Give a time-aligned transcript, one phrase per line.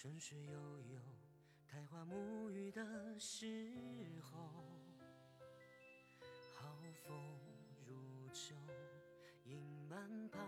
[0.00, 1.00] 春水悠悠，
[1.66, 4.38] 苔花沐浴的时候，
[6.54, 7.18] 好风
[7.84, 8.54] 如秋，
[9.44, 10.38] 盈满抛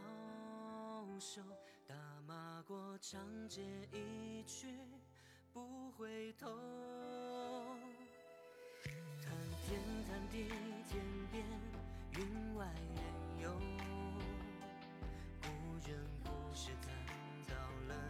[1.18, 1.42] 手，
[1.84, 1.96] 打
[2.28, 4.68] 马过长街一去
[5.52, 6.46] 不回头。
[9.20, 10.48] 谈天谈地，
[10.88, 11.04] 天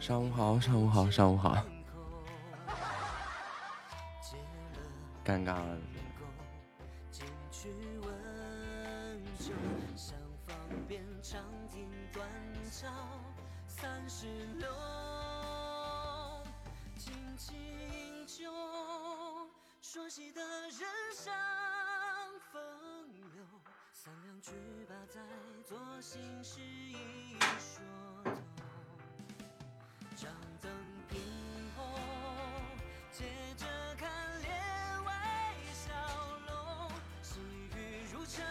[0.01, 2.01] 上午好，上午好，上午好，门口，
[4.19, 4.43] 借了
[5.23, 5.77] 尴尬了。
[6.19, 6.25] 够，
[7.11, 9.53] 进去温酒，
[9.95, 10.17] 厢
[10.47, 11.39] 房边长
[11.71, 12.27] 亭断
[12.71, 12.87] 桥
[13.67, 14.25] 三十
[14.57, 14.67] 六，
[16.97, 18.51] 轻轻酒，
[19.83, 20.81] 说戏的人
[21.13, 21.31] 像
[22.51, 22.59] 风
[23.13, 23.21] 流，
[23.93, 24.51] 三两句
[24.89, 25.21] 吧，在
[25.63, 27.83] 做心事一说
[30.21, 30.29] 掌
[30.61, 30.69] 灯
[31.09, 31.19] 平
[31.75, 31.83] 后，
[33.11, 33.25] 接
[33.57, 33.65] 着
[33.97, 34.07] 看
[34.43, 35.11] 帘外
[35.73, 35.91] 小
[36.45, 36.91] 楼，
[37.23, 37.39] 细
[37.75, 38.45] 雨如尘，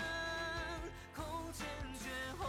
[1.15, 1.65] 空前
[2.03, 2.45] 绝红。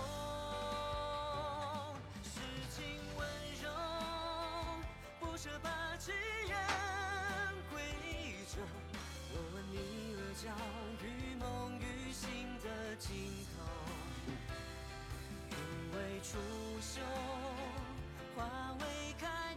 [2.24, 2.82] 诗情
[3.16, 3.22] 温
[3.62, 3.70] 柔，
[5.20, 6.12] 不舍把痴
[6.48, 6.58] 人
[7.72, 7.80] 归
[8.52, 8.58] 舟。
[9.34, 10.50] 我问你了，叫
[11.06, 12.28] 于梦于醒
[12.64, 13.62] 的尽头。
[15.52, 15.54] 云
[15.94, 16.40] 未出
[16.82, 16.98] 岫，
[18.36, 18.40] 花
[18.80, 18.84] 未，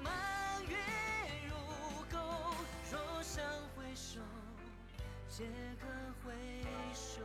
[0.04, 0.12] 满
[0.68, 0.76] 月
[1.48, 1.54] 如
[2.12, 2.18] 钩。
[2.92, 3.42] 若想
[3.74, 4.20] 回首，
[5.28, 5.46] 皆
[5.80, 5.88] 可
[6.22, 6.32] 回
[6.92, 7.22] 首。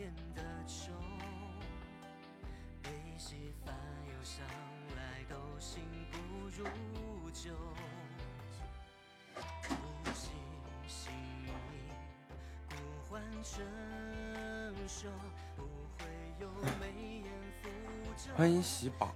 [0.00, 0.92] 年的愁，
[2.82, 3.74] 悲喜烦
[4.08, 4.46] 忧想
[4.96, 6.16] 来都心不
[6.48, 6.64] 如
[7.34, 7.50] 旧。
[9.34, 10.30] 不惜
[10.86, 11.12] 心
[11.44, 11.92] 意，
[12.70, 12.74] 故
[13.10, 13.62] 换成
[14.88, 15.06] 熟，
[15.54, 15.64] 不
[15.98, 16.06] 会
[16.40, 16.48] 有
[16.80, 17.30] 眉眼
[17.62, 17.68] 抚
[18.16, 18.32] 皱。
[18.34, 19.12] 欢迎喜宝，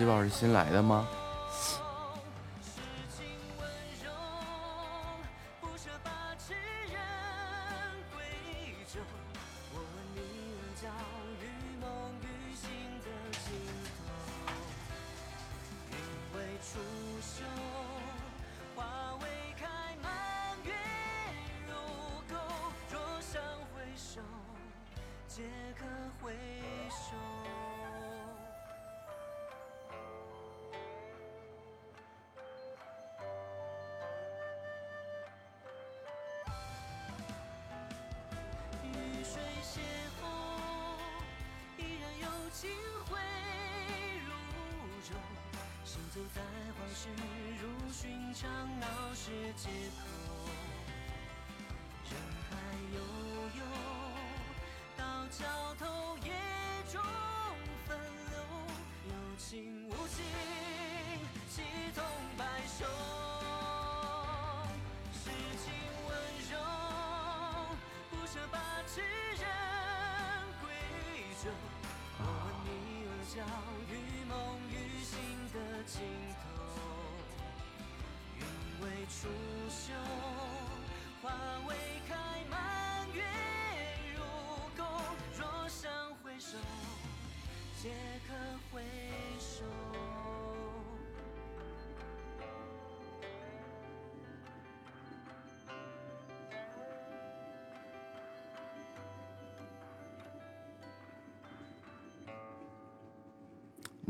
[0.00, 1.06] 喜宝是新来的吗？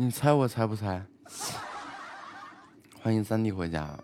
[0.03, 1.05] 你猜我猜不猜？
[3.03, 3.99] 欢迎三弟回家。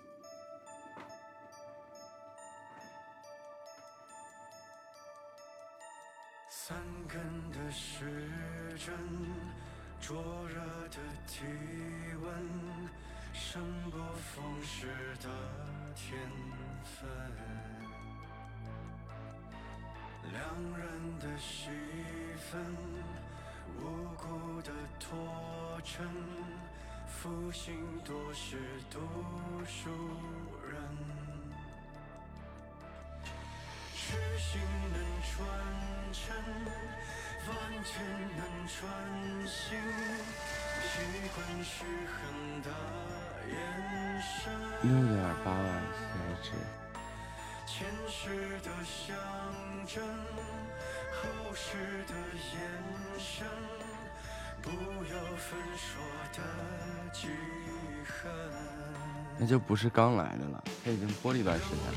[59.76, 61.94] 是刚来的了，他已经播了一段时间了。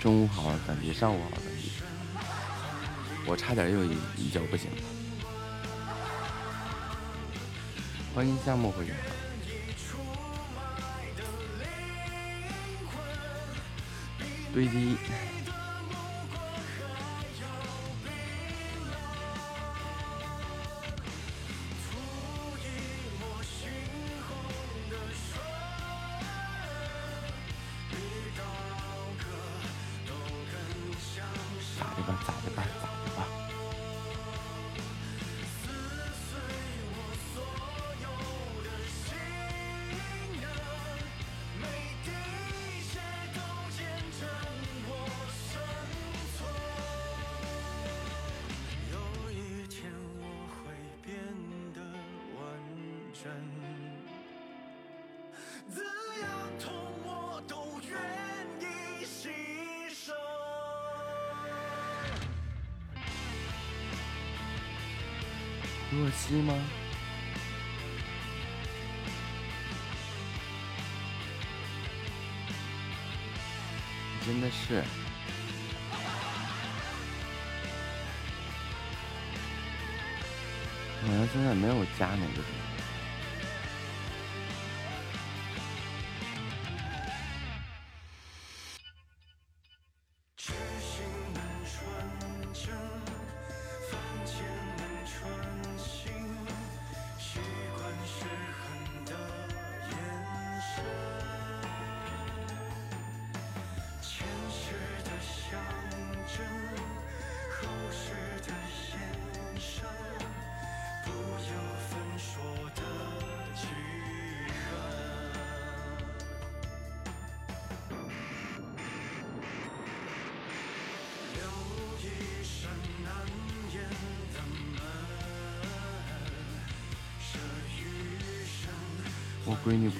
[0.00, 1.46] 中午好，感觉上午好，感觉
[3.26, 3.84] 我差点又
[4.16, 4.76] 一觉不行了。
[8.14, 8.96] 欢迎夏末回员，
[14.52, 14.96] 堆积。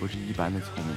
[0.05, 0.95] 不是一般的聪明。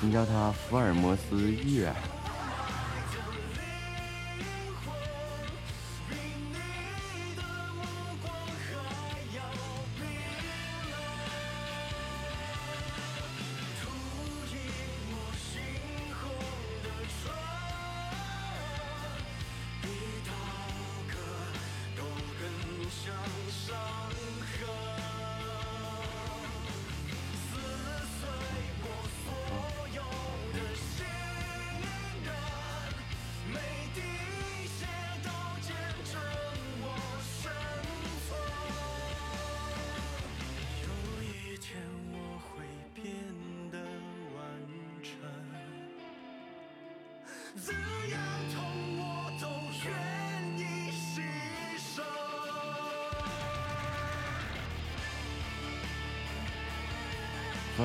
[0.00, 1.96] 你叫他福尔摩斯玉啊。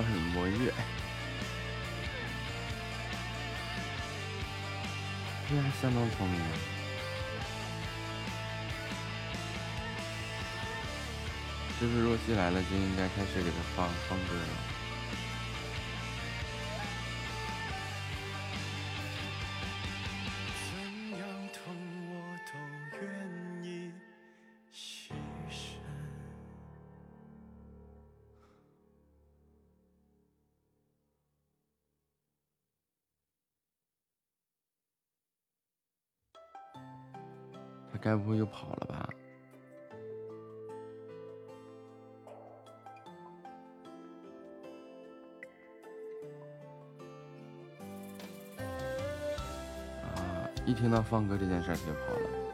[0.01, 0.71] 很魔芋，
[5.49, 6.51] 这还相当聪明啊。
[11.79, 14.74] 就是若曦来了，就应该开始给他放放歌了。
[38.15, 39.09] 该不会又跑了吧？
[50.01, 52.44] 啊，一听到放歌这件事儿，他就跑了。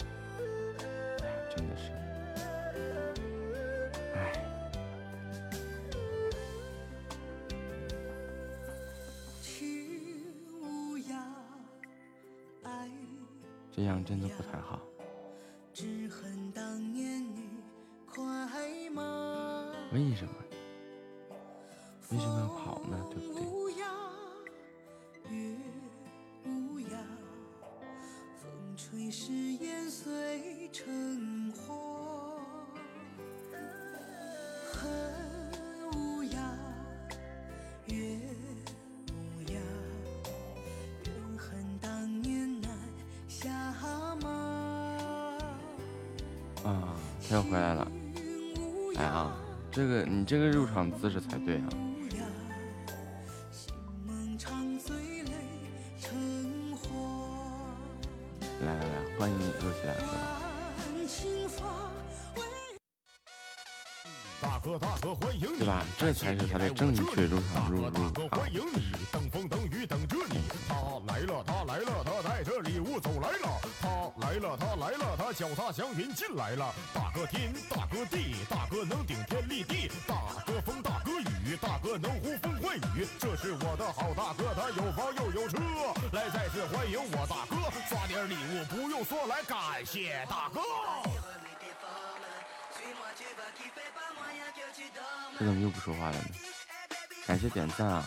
[50.32, 51.67] 这个入场姿势才对啊。
[58.62, 58.88] 来来来，
[59.20, 60.06] 欢迎你若曦来哥。
[64.41, 70.44] 大哥大哥欢迎你，对吧这才是他的正确入场入大哥大哥欢迎你，等风等雨等着你。
[70.70, 70.76] 他
[71.13, 73.60] 来了，他来了，他带着礼物走来了。
[73.82, 73.89] 他
[74.26, 76.74] 来了，他来了，他脚踏祥云进来了。
[76.94, 77.81] 大哥天，大
[83.93, 85.58] 好大哥，他有房又有车。
[86.13, 87.56] 来，再次欢迎我大哥，
[87.89, 90.62] 刷点礼物不用说，来感谢大哥。
[95.38, 96.25] 这怎么又不说话了呢？
[97.25, 98.04] 感谢点赞啊！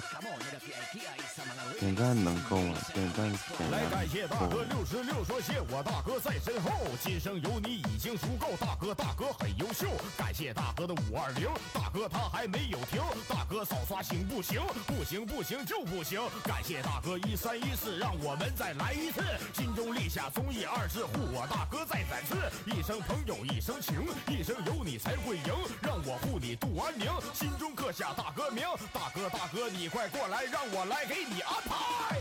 [1.80, 2.78] 点赞能够吗？
[2.92, 4.46] 点赞点来感谢大？
[4.46, 6.70] 哥六十六说谢我大哥在身后，
[7.02, 14.62] 今生有你已经足够，大哥大哥很优秀，感谢大哥的五二零，大哥他还没有停，大哥少刷行不行？
[14.86, 19.20] 不行不行就不行，感谢大哥一三一四，让我们再来一次，
[19.54, 22.36] 心中立下忠义二字护我大哥再展翅，
[22.70, 32.18] 一生朋友一生情，一生有你才会赢，让我护你度安宁，心中刻下大哥名，大哥大哥你快过来，让我来给你安排。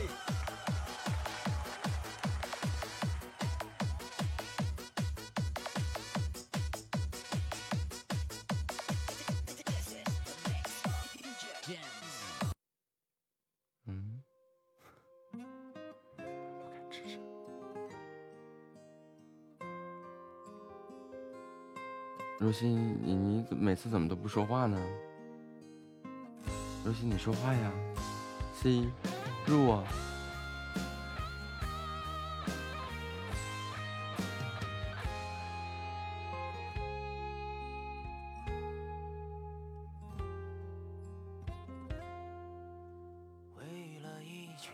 [13.86, 14.24] 嗯，
[16.16, 16.24] 不
[16.72, 17.20] 敢吱声。
[22.40, 24.78] 若曦，你你每次怎么都不说话呢？
[26.84, 27.72] 若曦，你说话呀
[28.64, 28.90] ！C，
[29.46, 29.84] 入啊！
[43.58, 44.72] 为了一群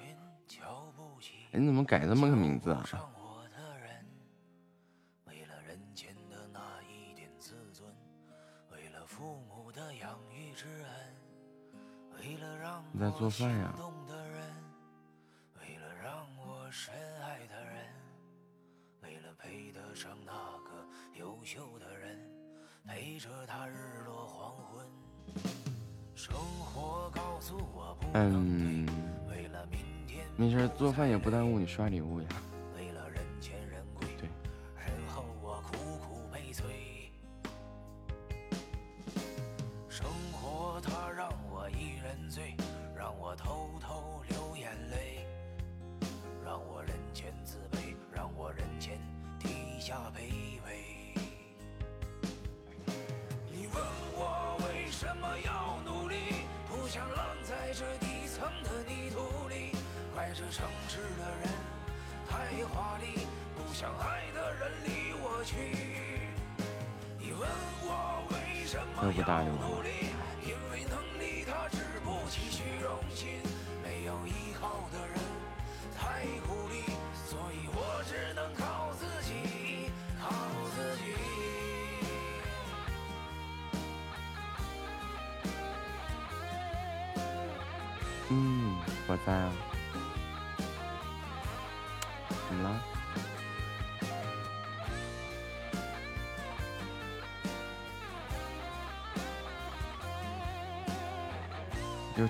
[0.48, 2.86] 瞧不起哎，你怎么改这么个名字啊？
[27.40, 28.86] 诉我不能退，嗯，
[29.30, 32.28] 为了明天没事，做饭也不耽误你刷礼物呀。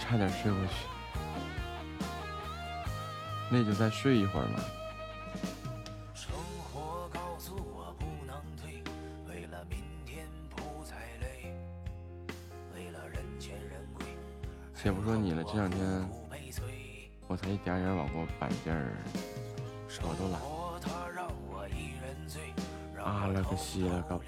[0.10, 0.74] 差点睡过去，
[3.48, 4.60] 那就再睡一会儿嘛。
[6.16, 6.32] 生
[6.64, 8.82] 活告诉我不能退，
[9.28, 11.54] 为了明天不再累，
[12.74, 14.04] 为了人前人贵。
[14.74, 15.80] 且不说你了，这两天。
[17.28, 18.98] 我才一点点往过摆劲儿，
[20.02, 20.42] 我都懒。
[23.06, 24.24] 啊了个西了个偷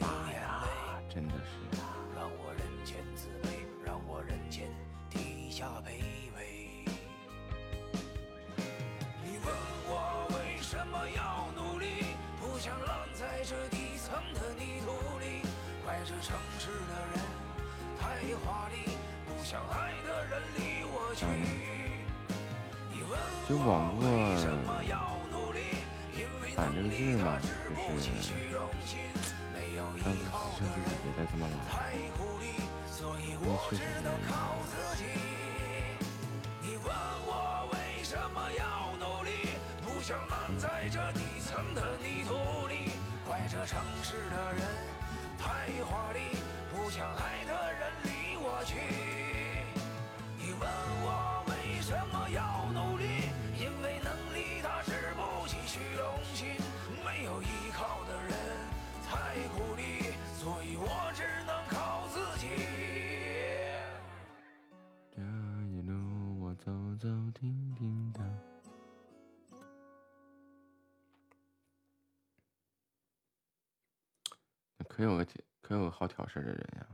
[75.01, 76.87] 可有个挑可有个好挑事儿的人呀，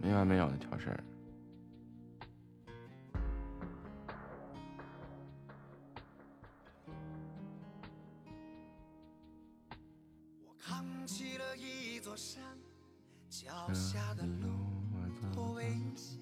[0.00, 1.02] 没完没了的挑事儿。
[10.46, 12.40] 我扛起了一座山，
[13.28, 14.48] 脚下的路
[15.34, 15.64] 多危。
[15.96, 16.20] 险，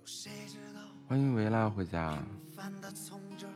[0.00, 2.20] 有谁知道欢迎维拉回家。
[2.52, 3.52] 烦的从这儿？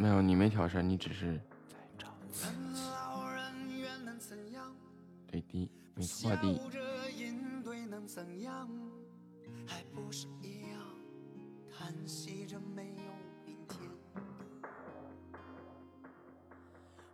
[0.00, 4.74] 没有，你没挑事，你只是在找人老人院能怎样？
[5.30, 6.70] 对的，没错笑的。
[6.70, 8.66] 着应对能怎样？
[9.66, 10.80] 还不是一样，
[11.70, 13.12] 叹息着没有
[13.44, 13.78] 明天。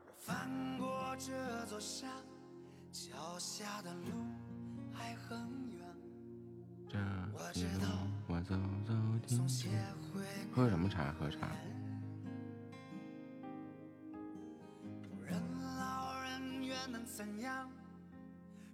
[0.07, 2.09] 我翻过这座山，
[2.93, 4.13] 脚下的路
[4.93, 5.37] 还很
[5.73, 5.85] 远，
[6.89, 6.99] 这
[7.35, 7.89] 我一路知道
[8.29, 8.55] 我走
[8.87, 8.95] 走
[9.27, 9.77] 停总学停。
[10.15, 10.23] 会
[10.55, 11.13] 喝什么茶？
[11.19, 11.51] 喝茶。
[17.17, 17.71] 怎样？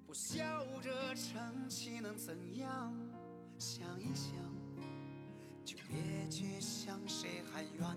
[0.04, 0.42] 不笑
[0.80, 2.92] 着撑起能怎样？
[3.56, 4.34] 想一想，
[5.64, 7.96] 就别去想谁还远。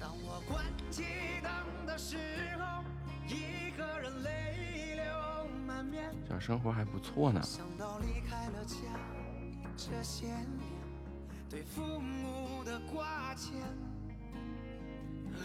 [0.00, 1.02] 当我关机
[1.42, 2.16] 灯的时
[2.58, 2.82] 候，
[3.28, 5.04] 一个人泪流
[5.66, 6.10] 满面。
[6.26, 7.42] 小生活还不错呢。
[7.42, 8.76] 想到离开了家，
[9.76, 10.46] 这些年
[11.50, 13.60] 对父母的挂牵，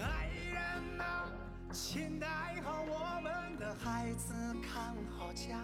[0.02, 1.30] 爱人啊，
[1.74, 2.28] 请带
[2.64, 5.58] 好我们的孩子，看好家。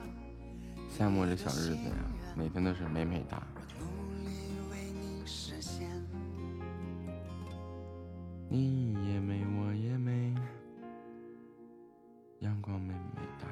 [0.90, 1.96] 羡慕这小日子呀，
[2.36, 3.46] 每天都是美美哒。
[3.78, 3.90] 我努
[4.24, 4.30] 力
[4.72, 5.90] 为你实现。
[8.50, 10.34] 你也美，我也美，
[12.40, 13.48] 阳光美美哒。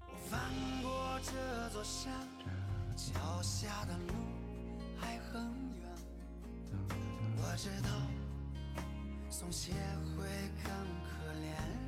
[0.00, 0.40] 我翻
[0.82, 2.12] 过这座山，
[2.96, 4.14] 脚下的路
[4.98, 5.61] 还很
[7.52, 7.90] 我知道，
[9.28, 9.72] 松懈
[10.16, 10.24] 会
[10.64, 10.72] 更
[11.04, 11.81] 可怜。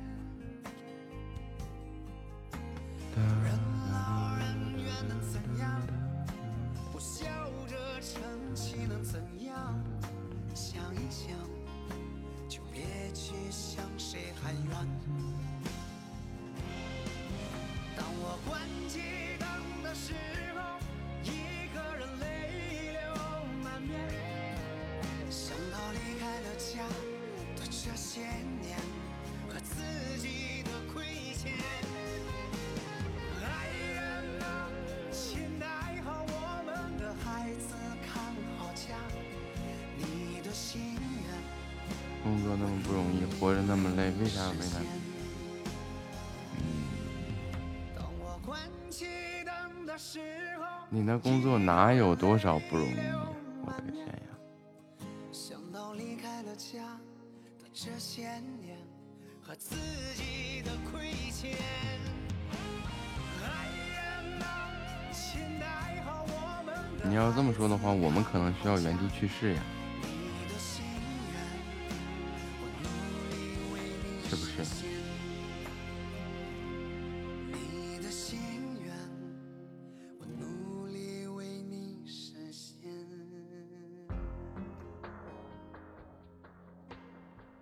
[42.45, 44.85] 作那么不容易，活着那么累，为啥为难？
[50.89, 53.27] 你那工作哪有多少不容易呀？
[53.65, 54.29] 我的个天呀！
[55.31, 56.79] 想到离开了家
[57.57, 58.29] 的这些
[58.61, 58.77] 年
[59.41, 59.75] 和自
[60.13, 61.57] 己的亏欠，
[67.03, 69.61] 你要这么说的话，我们可能需要原地去世呀，
[74.27, 74.85] 是不是？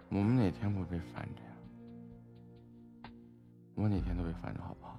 [0.09, 1.51] 我们哪天不被烦着呀？
[3.75, 4.97] 我哪天都被烦着，好不好？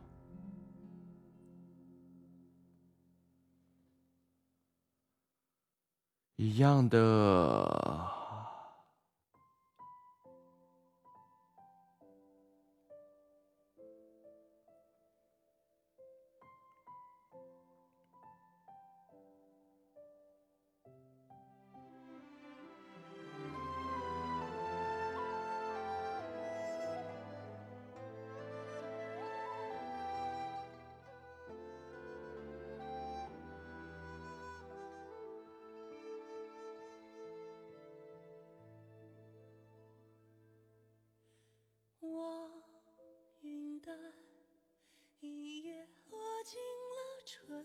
[6.37, 8.14] 一样的。
[43.85, 43.93] 的
[45.21, 47.65] 一夜落进了春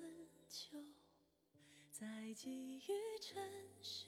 [0.50, 0.78] 秋，
[1.92, 2.82] 再寄予
[3.22, 3.42] 尘
[3.82, 4.08] 世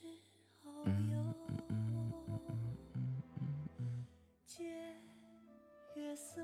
[0.64, 0.68] 遨
[1.10, 1.16] 游。
[4.46, 4.96] 借
[5.96, 6.42] 月色，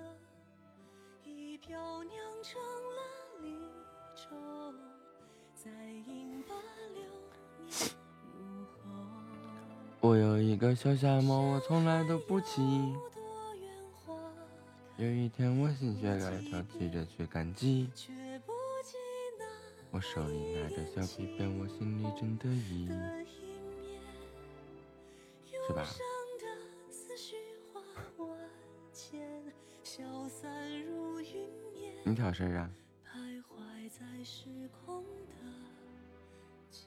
[1.24, 3.02] 一瓢酿成了
[3.42, 3.54] 离
[4.16, 4.74] 愁，
[5.54, 6.56] 再饮把
[6.94, 7.02] 流
[7.68, 7.92] 年。
[10.00, 12.62] 我有一个小夏梦，我从来都不起。
[14.98, 17.90] 有一天我心血来潮，急着去赶集。
[19.92, 22.88] 我手里拿着小皮鞭，我心里真得意。
[25.68, 25.86] 是吧
[32.04, 32.70] 你挑事儿啊？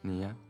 [0.02, 0.34] 你呀？
[0.34, 0.49] 纠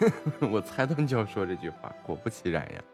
[0.52, 2.84] 我猜到你就要说这句话，果不其然呀。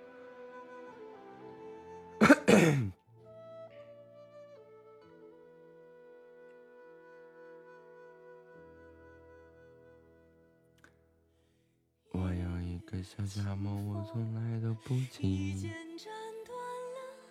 [12.11, 15.71] 我有一个小家梦，我从来都不一急。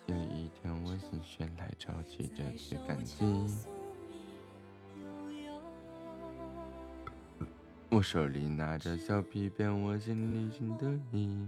[0.06, 3.16] 有一天我心血来潮，急着去赶集。
[7.94, 11.46] 我手里拿着小皮鞭，我心里真得意。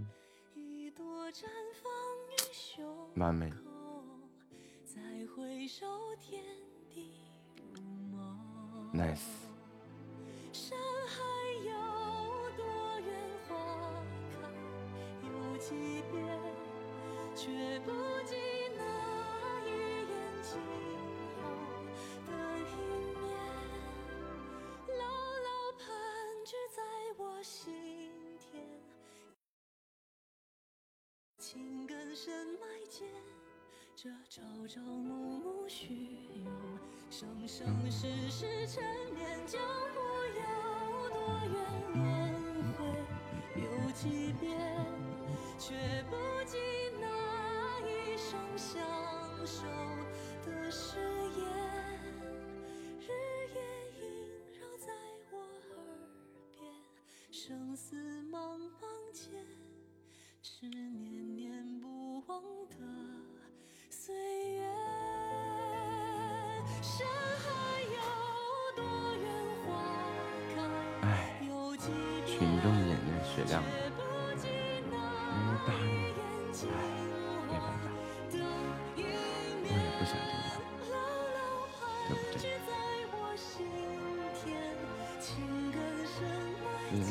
[0.53, 1.41] 一朵绽
[1.81, 1.91] 放
[2.29, 2.85] 于胸
[3.15, 3.57] 妈美，口，
[4.85, 5.01] 再
[5.35, 5.87] 回首
[6.19, 6.43] 天
[6.87, 7.13] 地
[7.73, 7.81] 如
[8.15, 8.37] 梦。
[8.93, 9.44] nice。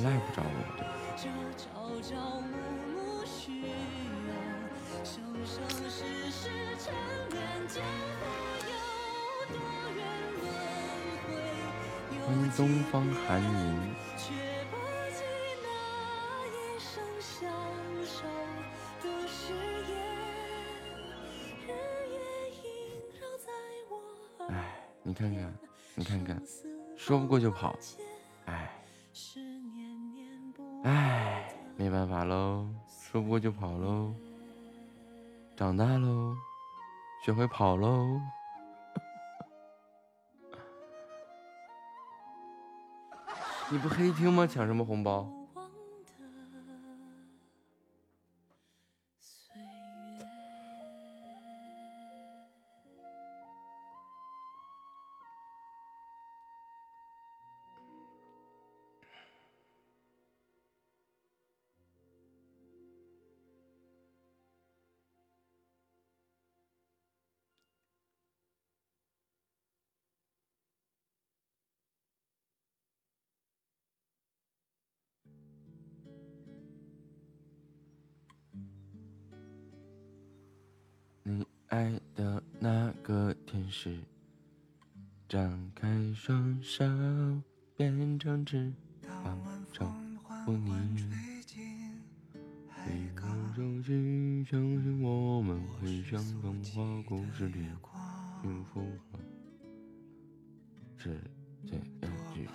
[0.05, 0.46] 赖不着我，
[0.76, 0.92] 对吧？
[1.16, 1.24] 这
[1.57, 1.64] 朝
[2.02, 2.52] 朝暮
[2.92, 4.28] 暮虚荣，
[5.02, 5.57] 生生
[5.88, 6.92] 世世缠
[7.30, 7.82] 绵，江
[8.20, 8.22] 湖
[8.68, 8.72] 有
[9.48, 9.57] 多
[9.96, 9.98] 远
[10.42, 10.44] 轮
[11.24, 11.26] 回
[12.18, 12.92] 有欢迎东方
[13.26, 13.48] 寒云，
[14.18, 14.24] 却
[14.70, 14.76] 不
[15.16, 15.24] 及
[15.64, 15.66] 那
[16.52, 17.48] 一生相
[18.05, 18.28] 守
[19.02, 19.55] 的誓
[19.88, 19.92] 言，
[21.64, 21.66] 日
[22.12, 22.14] 夜
[22.61, 22.62] 萦
[23.18, 23.48] 绕在
[23.88, 23.92] 我
[24.44, 24.55] 耳唉，
[25.02, 25.50] 你看看，
[25.94, 26.38] 你看看，
[26.94, 27.74] 说不过就跑
[33.35, 34.14] 我就跑喽，
[35.57, 36.37] 长大喽，
[37.24, 38.20] 学会跑喽。
[43.70, 44.47] 你不黑听吗？
[44.47, 45.28] 抢什么红包？
[83.75, 83.99] 个天使，
[85.29, 86.85] 张开双手，
[87.77, 88.72] 变成翅
[89.03, 89.37] 膀
[89.72, 89.85] 守
[90.47, 90.70] 护你。
[92.87, 97.66] 一个周期，相信我们会像童话故事里
[98.43, 99.18] 幸福和
[100.97, 101.20] 是
[101.66, 102.49] 这样继续。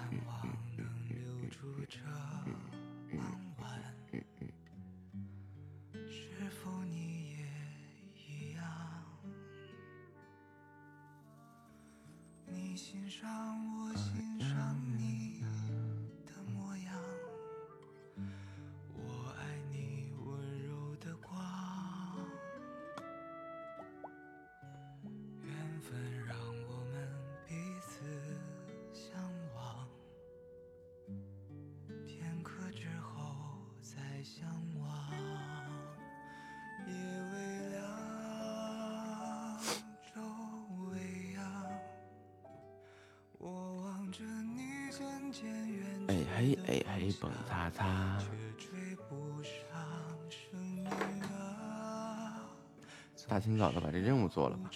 [13.10, 13.28] 上
[13.66, 14.29] 我心
[46.08, 48.18] 哎嘿哎嘿，蹦擦擦，
[53.28, 54.72] 大清早的把这任务做了吧。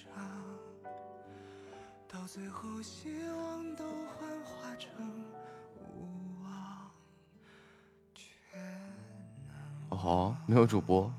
[2.07, 4.91] 到最后希望都幻化成
[5.95, 6.91] 无望，
[9.89, 11.11] 哦吼，没有主播。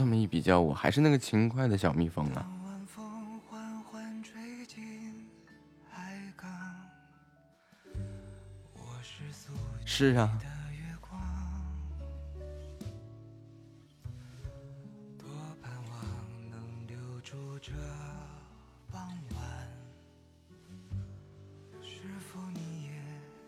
[0.00, 2.46] 这么一比较，我还是那个勤快的小蜜蜂啊。
[9.84, 10.40] 是啊，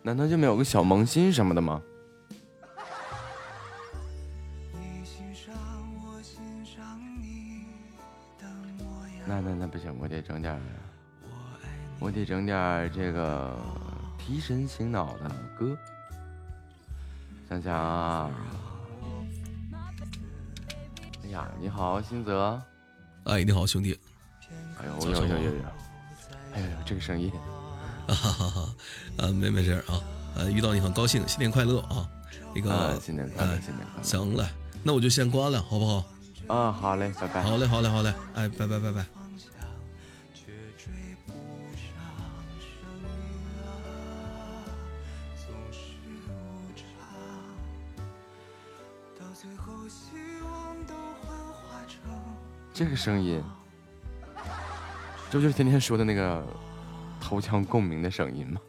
[0.02, 1.82] 难道就没有个小萌新什么的吗？
[12.94, 13.56] 这个
[14.18, 15.76] 提神醒脑的歌。
[17.48, 18.30] 想想啊，
[21.24, 22.60] 哎呀，你好，新泽。
[23.24, 23.98] 哎，你好，兄弟。
[24.78, 25.62] 哎呦，早上好有有有有，
[26.54, 27.30] 哎呦呦，这个声音，
[28.06, 28.74] 啊哈哈哈，
[29.18, 30.00] 啊，没没事儿啊，
[30.36, 32.08] 呃，遇到你很高兴，新年快乐啊！
[32.54, 34.02] 那个，啊，新年快乐，哎新年快乐。
[34.02, 34.46] 行嘞，
[34.82, 36.04] 那我就先关了，好不好？
[36.48, 37.42] 啊，好嘞，拜拜。
[37.42, 39.21] 好嘞，好嘞，好嘞，哎，拜拜拜拜。
[52.84, 53.40] 这个声音，
[55.30, 56.44] 这不就是天天说的那个
[57.20, 58.60] 头腔共鸣的声音吗？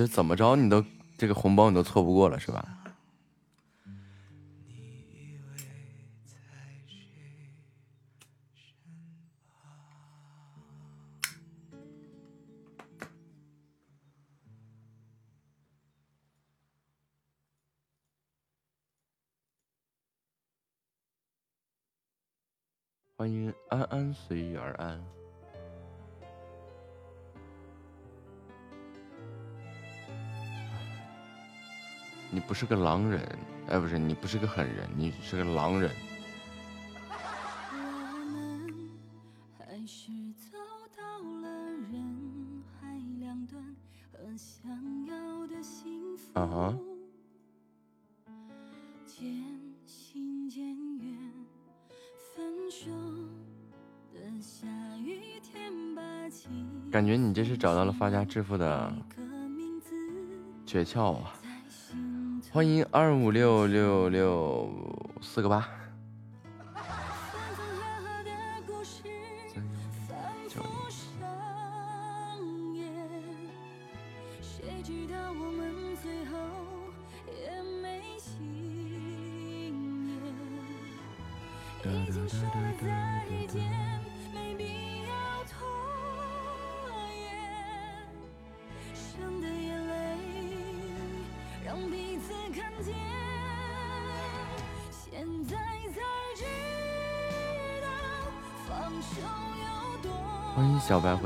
[0.00, 0.82] 就怎么着你都
[1.18, 2.64] 这个红包你都错不过了是吧？
[23.16, 25.19] 欢迎安安随遇而安。
[32.32, 33.20] 你不是个狼人，
[33.68, 35.90] 哎，不是，你不是个狠人，你是个狼人。
[37.72, 37.76] 我
[38.30, 38.88] 们
[39.58, 40.56] 还是走
[40.96, 41.48] 到了
[41.90, 43.60] 人海两端，
[44.12, 44.70] 和想
[45.06, 46.78] 要的幸福啊哈
[49.04, 49.26] 渐
[49.84, 50.64] 行渐
[50.98, 51.18] 远。
[52.36, 52.90] 分手
[54.14, 54.68] 的下
[54.98, 58.92] 雨天，把记忆感觉你这是找到了发家致富的
[60.64, 61.34] 诀窍啊！
[62.52, 64.68] 欢迎二五六六六
[65.20, 65.79] 四个八。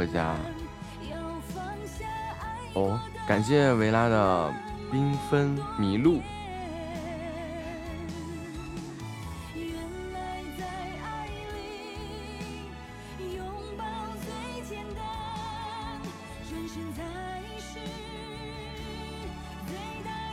[0.07, 0.37] 大家
[2.75, 4.53] 哦，感谢维拉的
[4.93, 6.21] 缤纷麋鹿。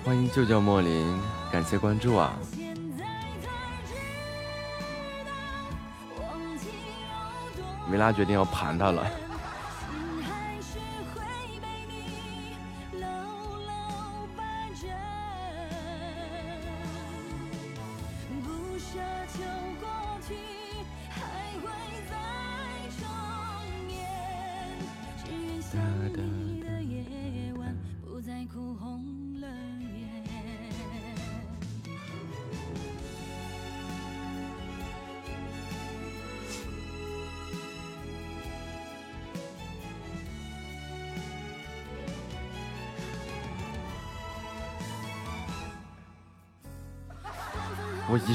[0.04, 1.18] 欢迎舅舅莫林，
[1.50, 2.34] 感谢关注啊！
[7.90, 9.06] 维拉决定要盘他了。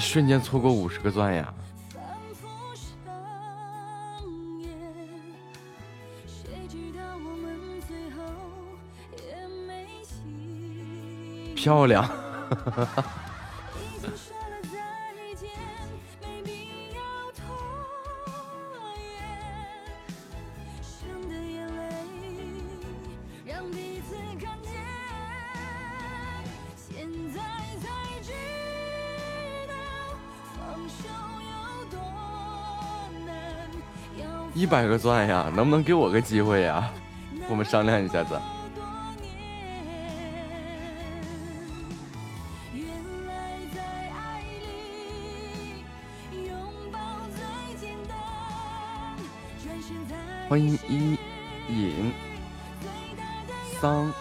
[0.06, 1.52] 瞬间错过五十个钻呀！
[11.56, 12.08] 漂亮！
[34.66, 36.90] 一百个钻呀，能不能给我个机会呀？
[37.48, 38.36] 我们商量一下子。
[50.48, 51.16] 欢迎一
[51.68, 52.12] 影
[53.80, 54.12] 桑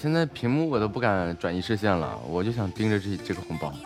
[0.00, 3.74] 现在屏幕我都不敢转移视线了，我就想盯着这这个红包。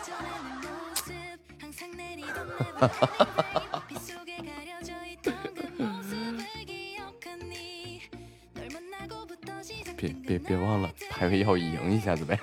[9.96, 12.38] 别别别忘了排位要赢一下子呗！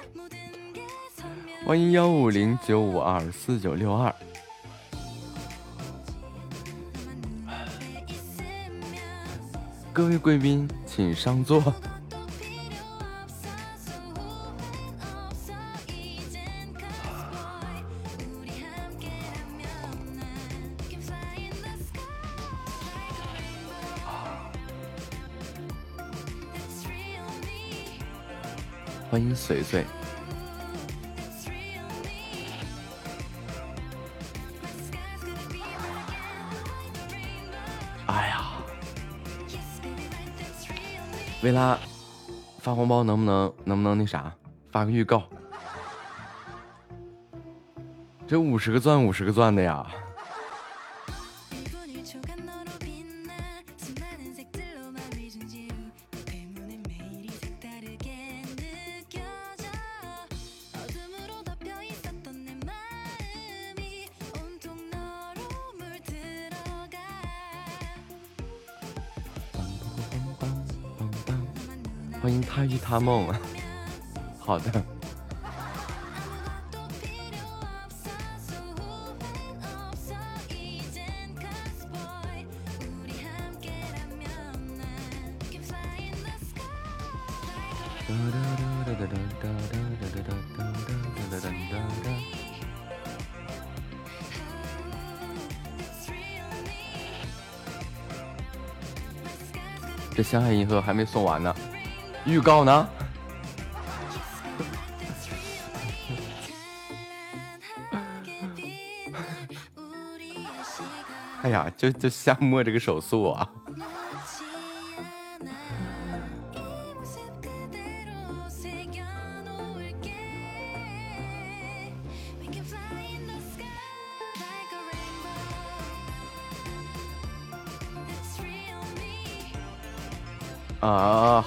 [1.63, 4.11] 欢迎幺五零九五二四九六二，
[9.93, 11.61] 各位贵宾请上座。
[29.10, 29.84] 欢迎随随，
[38.05, 38.51] 哎呀，
[41.41, 41.76] 薇拉
[42.60, 44.32] 发红包能不能能不能那啥
[44.72, 45.24] 发个预告？
[48.28, 49.88] 这五十个钻五十个钻的呀！
[73.00, 73.34] 他梦，
[74.39, 74.84] 好的。
[100.14, 101.56] 这香海银河还没送完呢。
[102.26, 102.89] 预告呢？
[111.41, 113.41] 哎呀，就就瞎摸这个手速啊！
[113.41, 113.59] 啊，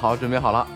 [0.02, 0.66] 好，准备好了。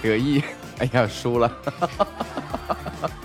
[0.00, 0.42] 得意，
[0.78, 1.52] 哎呀，输了。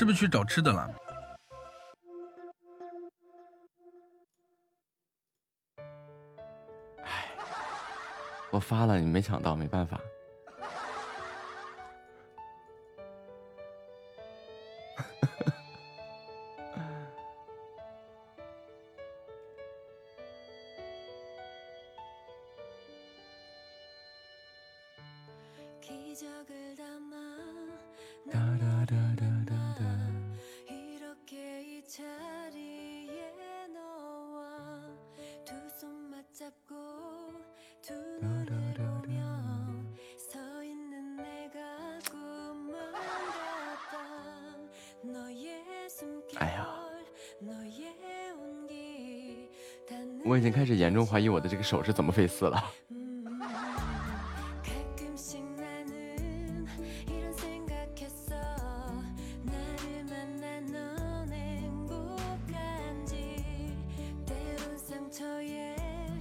[0.00, 0.90] 是不是去找吃的了？
[7.04, 7.28] 哎，
[8.50, 10.00] 我发了你没抢到，没办法。
[50.60, 52.62] 开始严重怀疑我的这个手是怎么废丝了。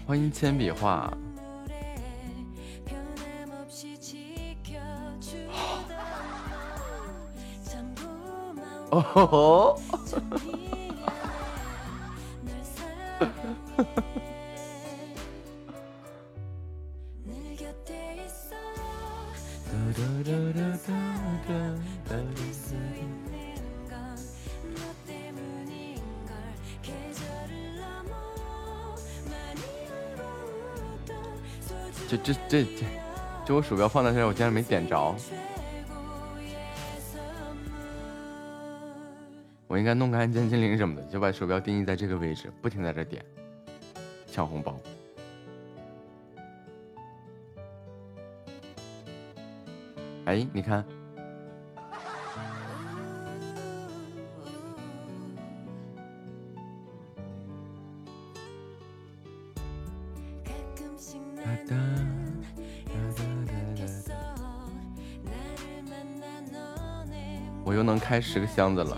[0.08, 1.14] 欢迎铅笔画。
[8.90, 9.89] 哦吼吼。
[32.10, 32.86] 就这这这，
[33.46, 35.16] 就我鼠标放在这，我竟然没点着。
[39.68, 43.24] 我应该弄个按键精灵什么的，就把鼠标定义在这个位置，不停在这点，
[44.26, 44.76] 抢红包。
[50.26, 50.84] 哎，你看。
[67.90, 68.96] 能开十个箱子了。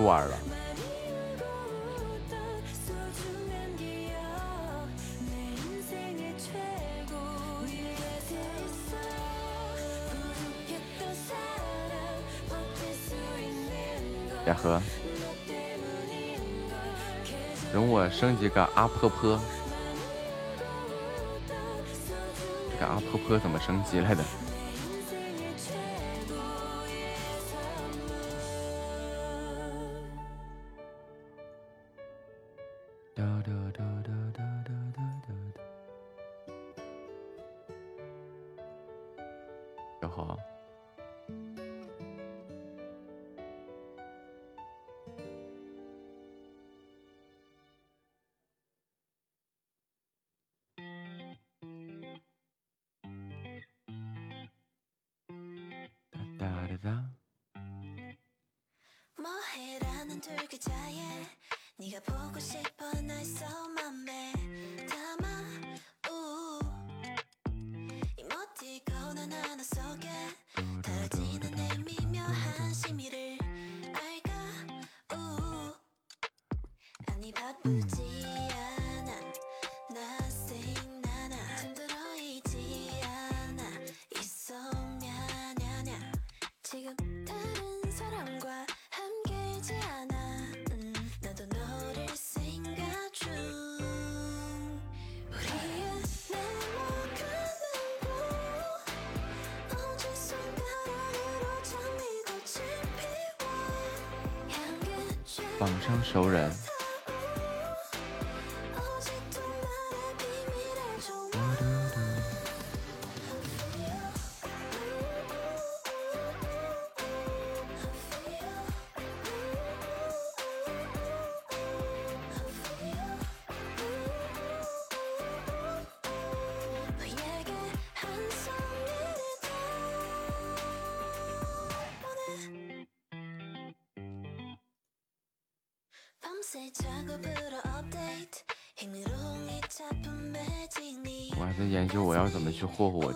[0.00, 0.38] 不玩了。
[14.46, 14.80] 雅和，
[17.74, 19.38] 容我升级个阿婆婆。
[22.72, 24.24] 这个阿婆婆怎么升级来的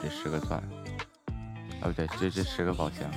[0.04, 0.60] 这十个钻，
[1.80, 3.10] 啊不对，这这十个宝箱。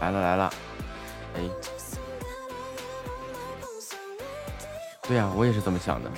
[0.00, 0.52] 来了来了，
[1.36, 1.40] 哎，
[5.08, 6.10] 对呀、我也是这么想的。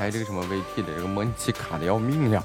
[0.00, 2.42] 开这个什么 V T 的，这个模拟器卡的要命呀。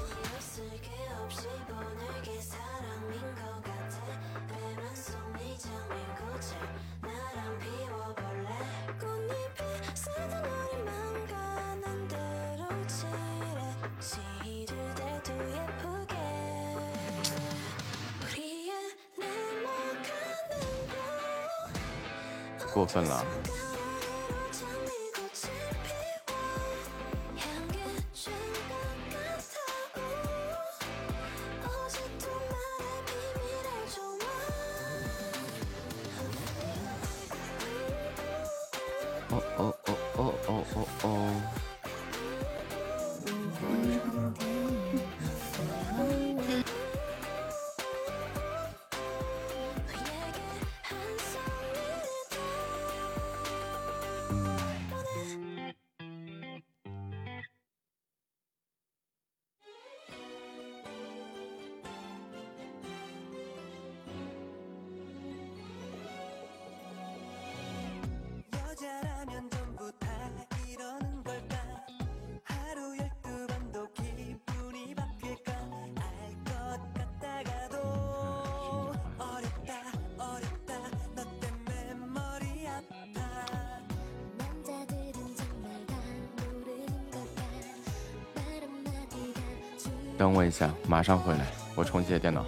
[90.88, 92.44] 马上回来，我重启电脑。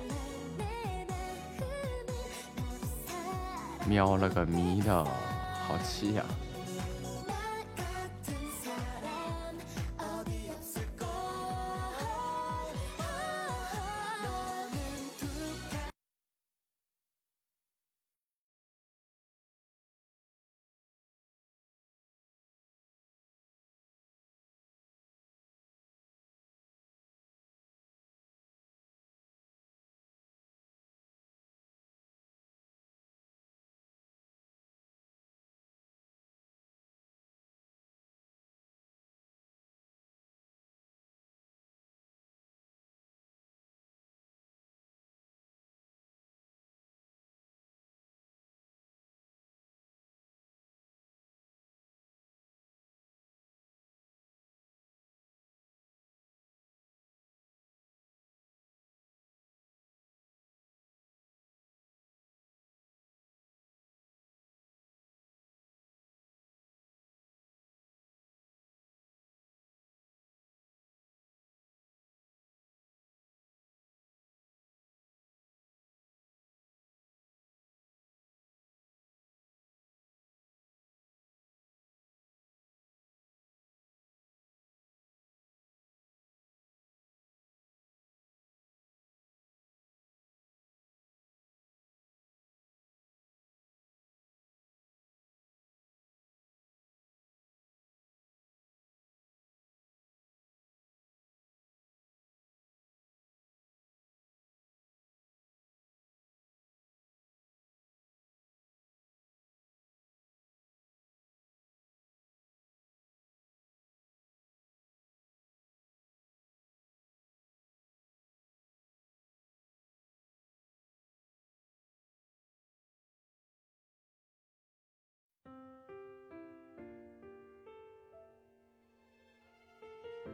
[3.86, 6.24] 喵了个咪的，好气呀、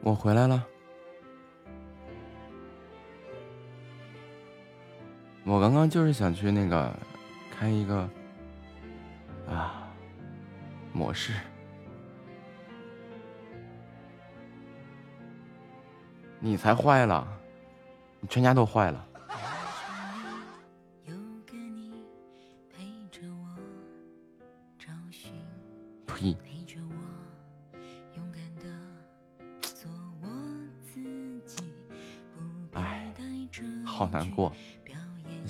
[0.04, 0.62] 我回来了。
[5.44, 6.94] 我刚刚就是想去那个
[7.50, 8.06] 开一个
[9.48, 9.88] 啊
[10.92, 11.32] 模式，
[16.38, 17.26] 你才坏了，
[18.20, 19.06] 你全家都坏了。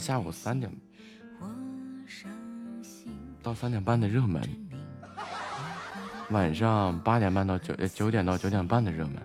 [0.04, 0.70] 下午三点
[3.42, 4.42] 到三点半的热门，
[6.28, 9.22] 晚上八点半到九九点到九点半的热门。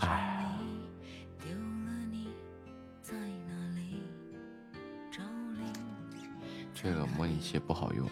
[0.00, 0.46] 哎，
[6.74, 8.06] 这个模拟器不好用。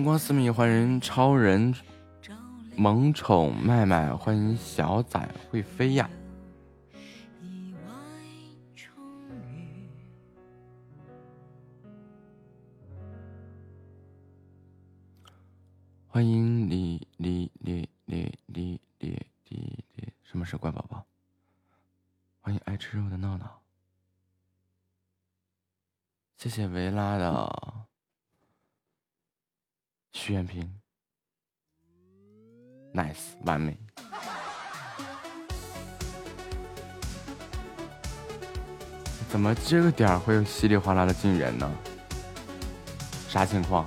[0.00, 1.74] 阳光四米欢迎超人
[2.74, 6.08] 萌宠麦麦，欢迎小崽会飞呀！
[16.08, 21.04] 欢迎李李李李李李李李，什么是乖宝宝？
[22.40, 23.60] 欢迎爱吃肉的闹闹，
[26.38, 27.69] 谢谢维拉的。
[30.22, 30.70] 许愿瓶
[32.92, 33.74] ，nice，完美。
[39.30, 41.72] 怎么这个点儿会稀里哗啦的进人呢？
[43.30, 43.86] 啥情况？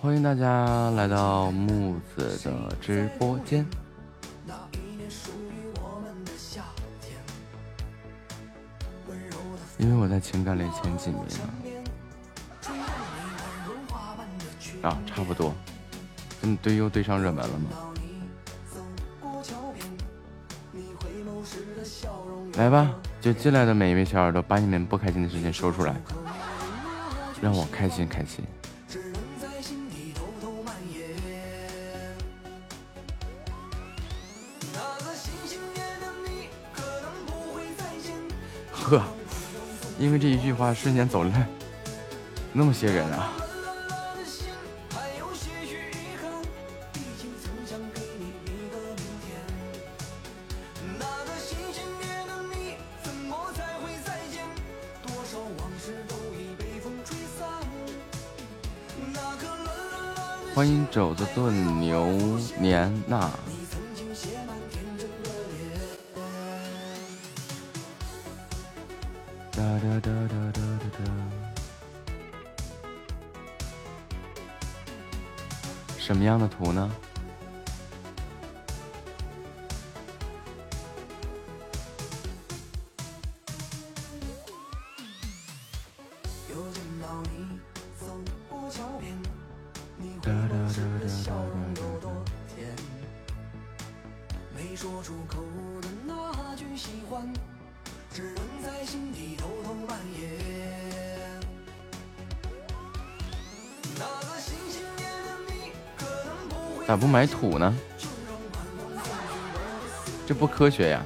[0.00, 3.66] 欢迎大家来到木子的直播间。
[10.00, 11.20] 我在情感类前几名
[14.80, 15.52] 啊，差不多，
[16.40, 17.68] 嗯，对，又对上热门了吗？
[22.54, 22.90] 来吧，
[23.20, 25.94] 就进来的每一位小耳朵，把你们不开心的事情说出来，
[27.42, 28.42] 让我开心开心。
[40.00, 41.48] 因为这一句话，瞬间走了
[42.54, 43.30] 那么些人啊。
[60.54, 62.06] 欢迎肘子炖牛
[62.58, 63.30] 年呐。
[76.60, 76.90] 보나?
[107.00, 107.74] 不埋土呢？
[110.26, 111.02] 这不科学呀。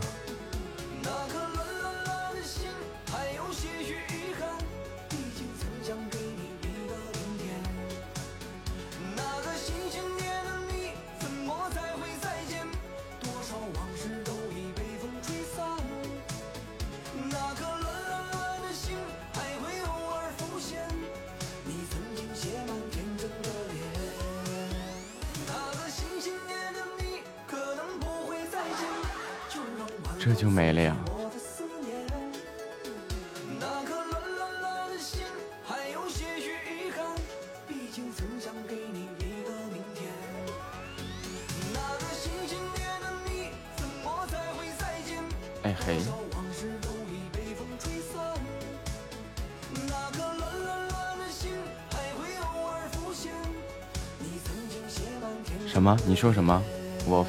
[56.15, 56.62] 你说什么？
[57.09, 57.27] 我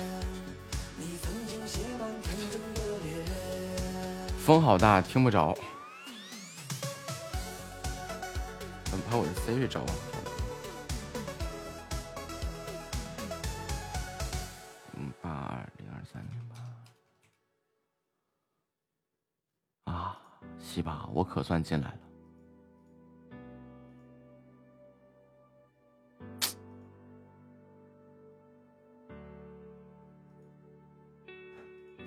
[4.45, 5.57] 风好大听不着。
[8.83, 10.14] 怎么把我的 siri 找我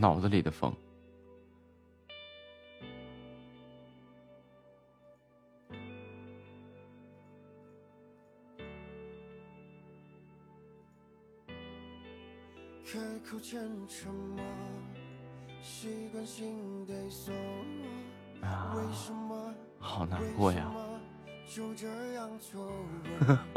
[0.08, 0.74] 脑子里的风。
[12.82, 12.98] 开
[13.30, 13.38] 口
[15.60, 16.94] 习惯性的
[18.74, 20.72] 为什么好难过呀。
[21.46, 22.70] 就这样错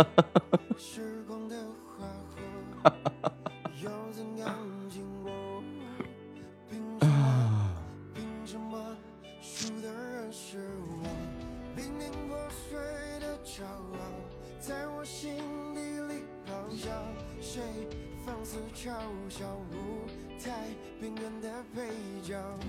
[0.75, 2.05] 过时光的花
[2.83, 2.91] 火
[4.11, 4.57] 怎样
[4.89, 5.20] 经过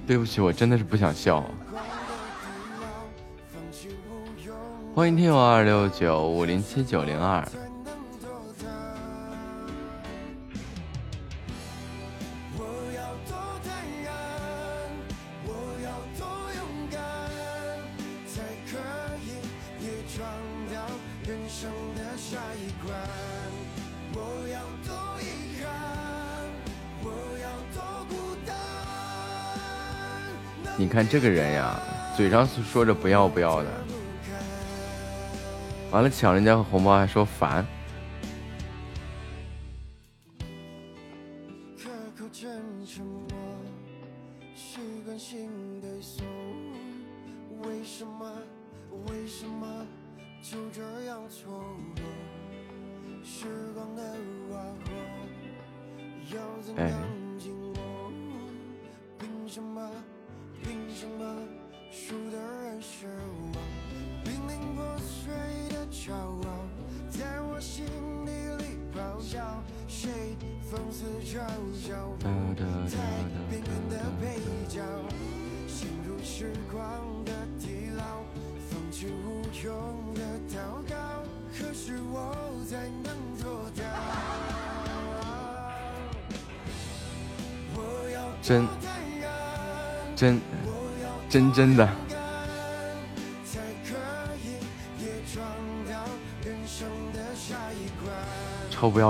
[0.06, 1.42] 对不起，我真的是不想笑。
[4.94, 7.42] 欢迎听友二六九五零七九零二。
[30.93, 31.80] 你看这个人呀
[32.14, 33.70] 嘴上说着不要不要的。
[35.90, 37.66] 完了抢人家红包还说烦。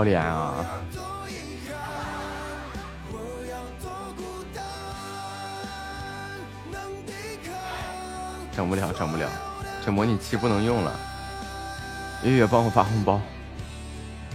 [0.05, 0.65] 脸啊。
[8.55, 9.29] 整不了，整不了，
[9.85, 10.93] 这模拟器不能用了。
[12.23, 13.21] 月月帮我发红包，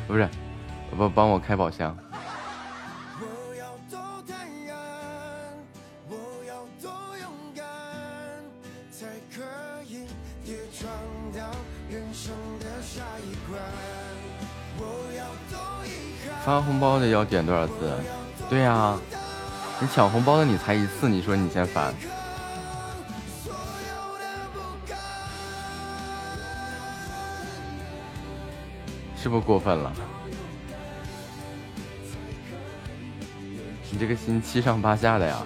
[0.08, 0.28] 不是，
[0.98, 1.96] 不帮我开宝箱。
[16.48, 17.74] 发红包的要点多少次？
[18.50, 18.98] 对呀，
[19.82, 21.94] 你抢红包的你才一次，你说你嫌烦，
[29.22, 29.92] 是不是过分了？
[33.92, 35.44] 你这个心七上八下的呀。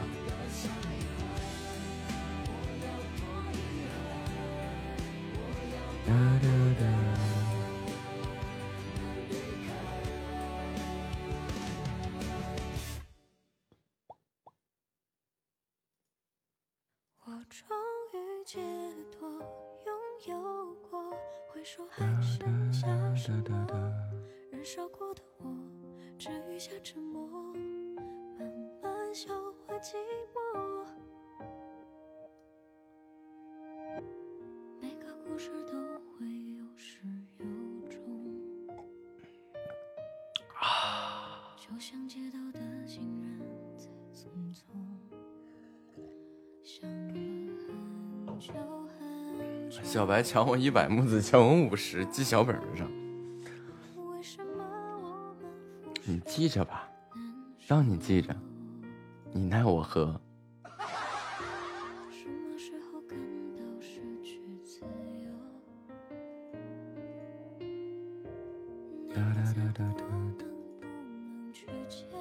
[50.31, 52.89] 抢我一百木子，抢我五十，记小本本上。
[56.05, 56.89] 你记着吧，
[57.67, 58.33] 让你记着，
[59.33, 60.21] 你奈我何？
[69.13, 70.05] 哒哒哒哒哒
[70.39, 70.45] 哒。
[70.79, 70.87] 不
[71.27, 72.20] 能去见。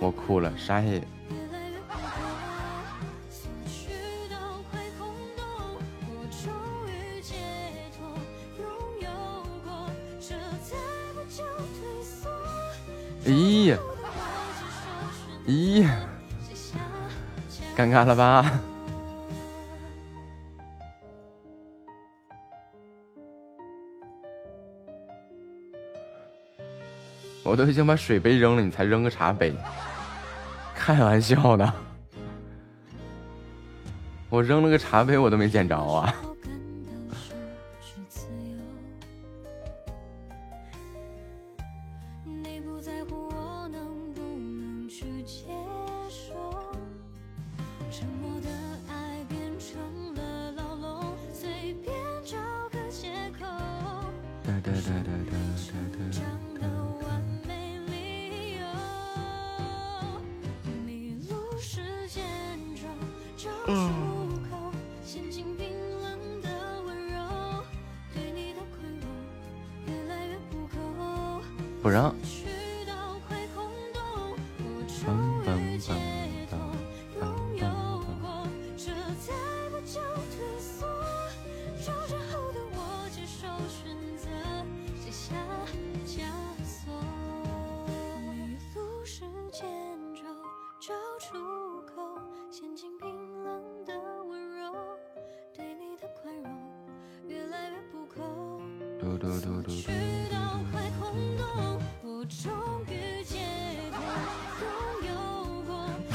[0.00, 1.02] 我哭了，啥也。
[13.26, 13.76] 咦
[15.46, 15.86] 咦，
[17.76, 18.50] 尴尬了吧？
[27.44, 29.54] 我都已经把水杯扔了，你才扔个茶杯。
[30.88, 31.70] 开玩笑的
[34.30, 36.14] 我扔了个茶杯我都没捡着啊。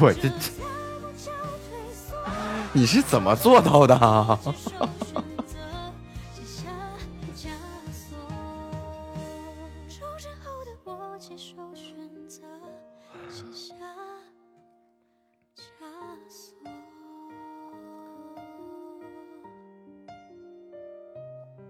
[0.03, 0.29] 我这，
[2.75, 3.95] 你是怎么做到的？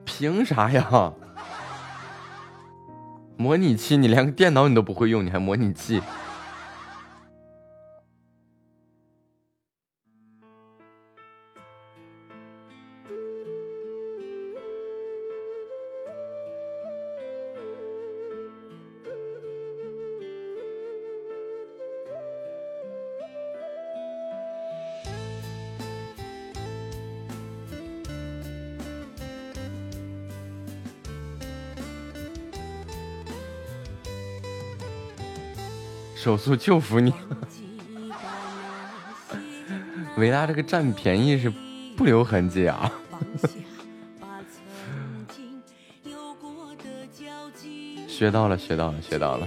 [0.06, 1.14] 凭啥呀？
[3.38, 6.02] 模拟器，你连个电脑你都不会用，你还模拟器。
[36.24, 37.14] 手速就服你。
[40.16, 41.52] 维拉这个占便宜是
[41.98, 42.90] 不留痕迹啊！
[48.08, 49.46] 学到了，学到了，学到了。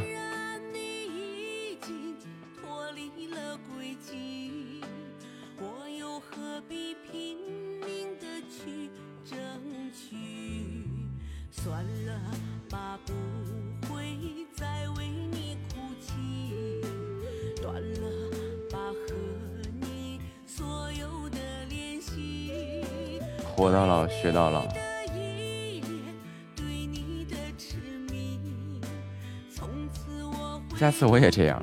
[24.27, 24.67] 学到了。
[30.77, 31.63] 下次我也这样。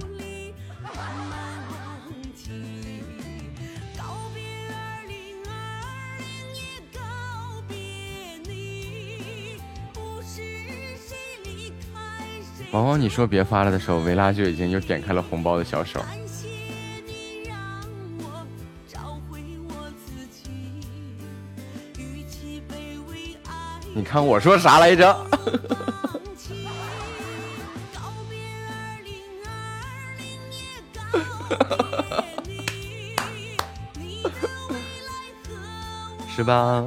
[12.72, 16.02] 往往你说别发了的时候，维拉就已经又点开了红包的小手。
[24.14, 25.10] 看我说啥来着？
[36.30, 36.84] 是吧？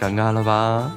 [0.00, 0.94] 尴尬了吧？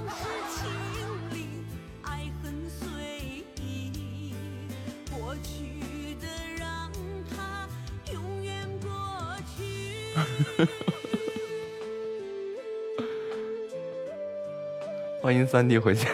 [15.26, 16.06] 欢迎三弟回家。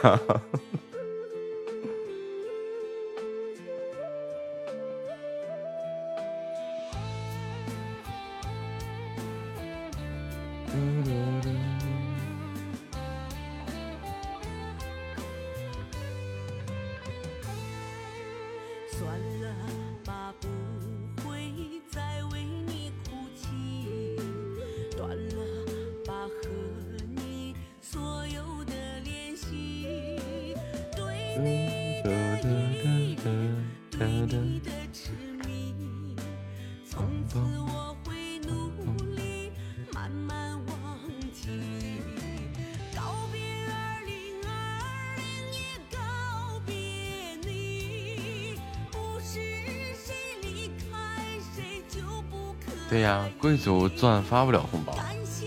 [53.61, 54.93] 呀，贵族钻发不了红包。
[54.93, 55.45] 感谢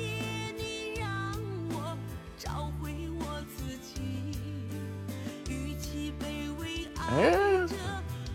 [0.57, 1.32] 你让
[1.70, 1.97] 我
[2.39, 4.01] 找回我自己，
[5.51, 7.32] 与其卑微爱
[7.66, 7.74] 着，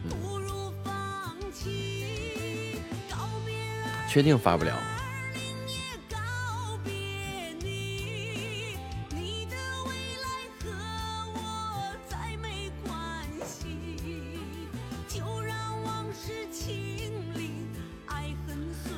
[0.09, 2.81] 不如放弃。
[3.09, 3.53] 告别
[4.09, 4.73] 确定发不了。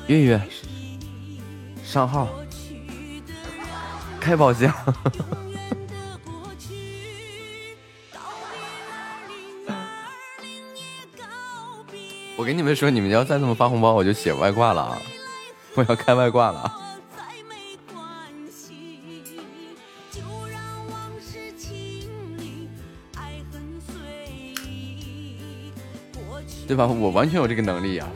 [0.08, 0.42] 月月
[1.92, 2.26] 上号
[4.18, 4.72] 开宝箱。
[12.34, 14.98] 我跟你们说，你们要再这么发红包，我就写外挂了啊！
[15.74, 16.78] 我要开外挂了。
[26.66, 26.86] 对吧？
[26.86, 28.08] 我完全有这个能力呀、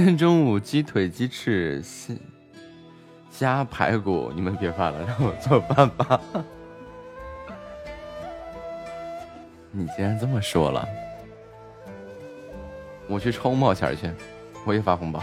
[0.00, 2.14] 今 天中午鸡腿、鸡翅、虾
[3.30, 6.18] 虾排骨，你们别发了，让我做饭吧。
[9.70, 10.88] 你既然这么说了，
[13.08, 14.10] 我去抽冒钱去，
[14.64, 15.22] 我也发红包。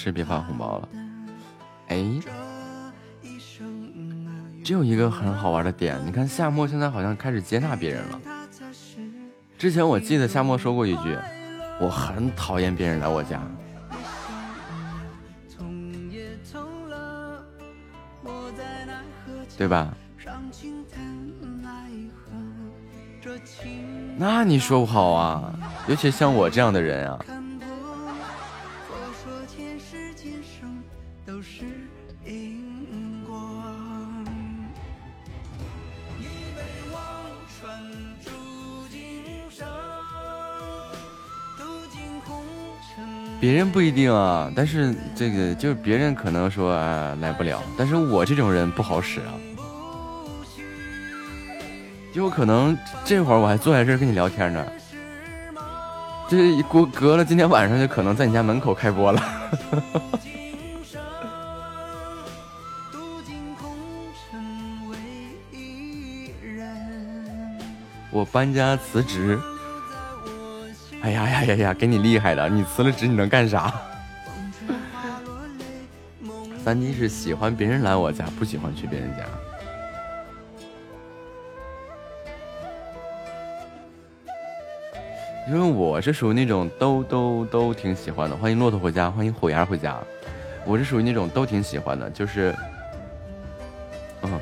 [0.00, 0.88] 吃，别发红包了。
[1.88, 2.02] 哎，
[4.64, 8.18] 只有一个很好玩的点，你看夏末现在好像开始接纳别人了。
[9.58, 11.18] 之前我记得夏末说过一句，
[11.78, 13.42] 我很讨厌别人来我家，
[19.58, 19.94] 对吧？
[24.16, 25.52] 那你说不好啊，
[25.88, 27.18] 尤其像我这样的人啊。
[43.50, 49.34] 别人不一定啊，但是这个就是别人可能说啊来不了，但是我这种人不好使啊，
[52.14, 54.64] 就有可能这会儿我还坐在这儿跟你聊天呢，
[56.28, 59.20] 这过隔了今天晚上就可能在你家门口开播了。
[68.12, 69.36] 我搬家辞职。
[71.02, 71.74] 哎呀呀呀呀！
[71.74, 73.72] 给你厉害的，你辞了职你能干啥？
[76.62, 79.24] 三弟是喜欢别人来我家，不喜欢去别人家。
[85.48, 88.36] 因为我是属于那种都都都挺喜欢的。
[88.36, 89.98] 欢迎骆驼回家，欢迎虎牙回家。
[90.66, 92.54] 我是属于那种都挺喜欢的，就是，
[94.20, 94.38] 嗯，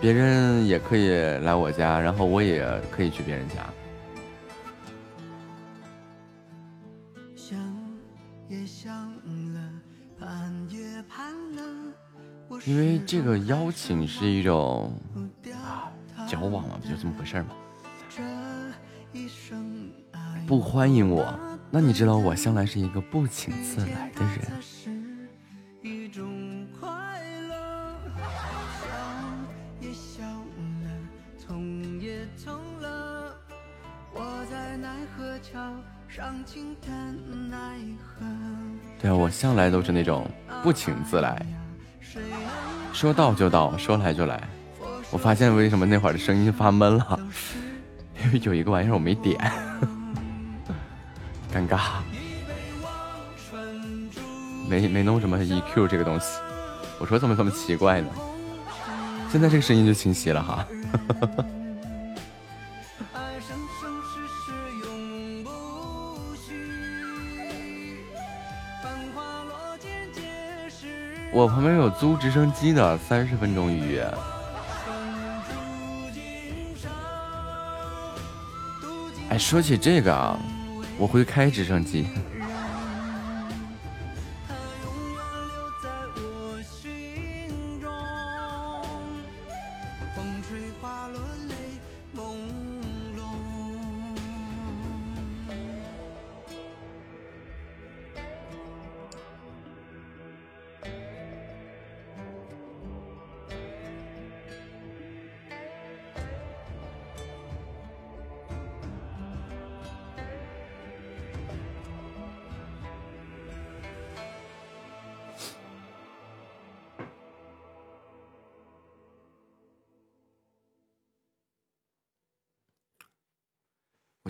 [0.00, 1.10] 别人也可以
[1.44, 3.54] 来我家，然后我也可以去别人家。
[12.70, 14.96] 因为这个邀请是一种
[15.52, 15.90] 啊，
[16.28, 17.48] 交往嘛，不就这么回事嘛。
[20.46, 21.36] 不欢迎我，
[21.68, 24.38] 那你知道我向来是一个不请自来的人。
[39.00, 40.24] 对啊，我向来都是那种
[40.62, 41.44] 不请自来。
[43.00, 44.38] 说到就到，说来就来。
[45.10, 47.18] 我发现为什么那会儿的声音发闷了，
[48.22, 49.38] 因为有一个玩意儿我没点，
[51.50, 51.78] 尴尬，
[54.68, 56.26] 没没弄什么 EQ 这个东西。
[56.98, 58.08] 我说怎么这么奇怪呢？
[59.32, 60.66] 现在这个声音就清晰了哈。
[71.32, 74.14] 我旁边有租直升机的，三十分钟预约。
[79.28, 80.36] 哎，说起这个啊，
[80.98, 82.08] 我会开直升机。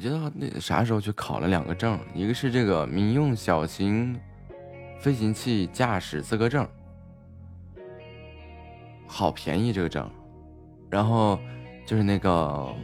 [0.00, 2.00] 我觉得那啥时候去考了两个证？
[2.14, 4.18] 一个是这个民用小型
[4.98, 6.66] 飞行器驾驶资格证，
[9.06, 10.10] 好便宜这个证。
[10.88, 11.38] 然后
[11.84, 12.74] 就是那个，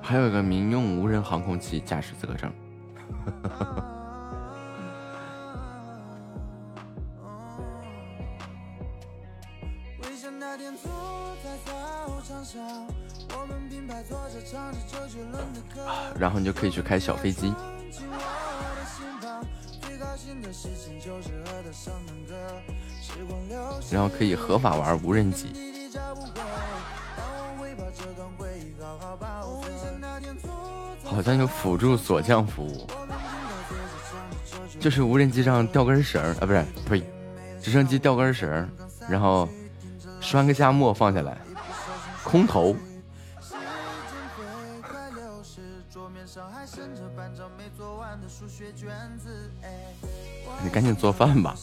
[0.00, 2.52] 还有一个民用无人航空器驾驶资格证。
[16.18, 17.52] 然后你就可以去开小飞机，
[23.90, 25.52] 然后可以合法玩无人机，
[31.04, 32.86] 好像有辅助锁降服务，
[34.78, 37.02] 就是无人机上吊根绳啊，不是，呸，
[37.60, 38.68] 直升机吊根绳，
[39.08, 39.48] 然后
[40.20, 41.38] 拴个夏末放下来，
[42.22, 42.76] 空投。
[50.62, 51.56] 你赶紧做饭吧。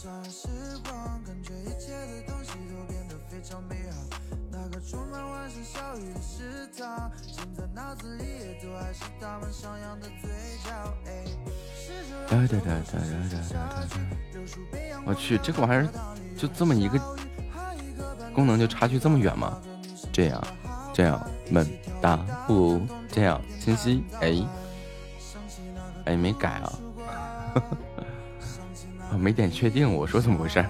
[15.05, 15.87] 我去，这个玩意儿
[16.37, 16.99] 就这么一个
[18.33, 19.57] 功能，就差距这么远吗？
[20.11, 20.43] 这样，
[20.93, 21.65] 这样，闷
[22.01, 22.81] 哒不？
[23.09, 24.03] 这样清晰？
[24.19, 24.45] 哎，
[26.05, 26.73] 哎，没改啊。
[29.11, 30.63] 我 没点确定我说怎么回事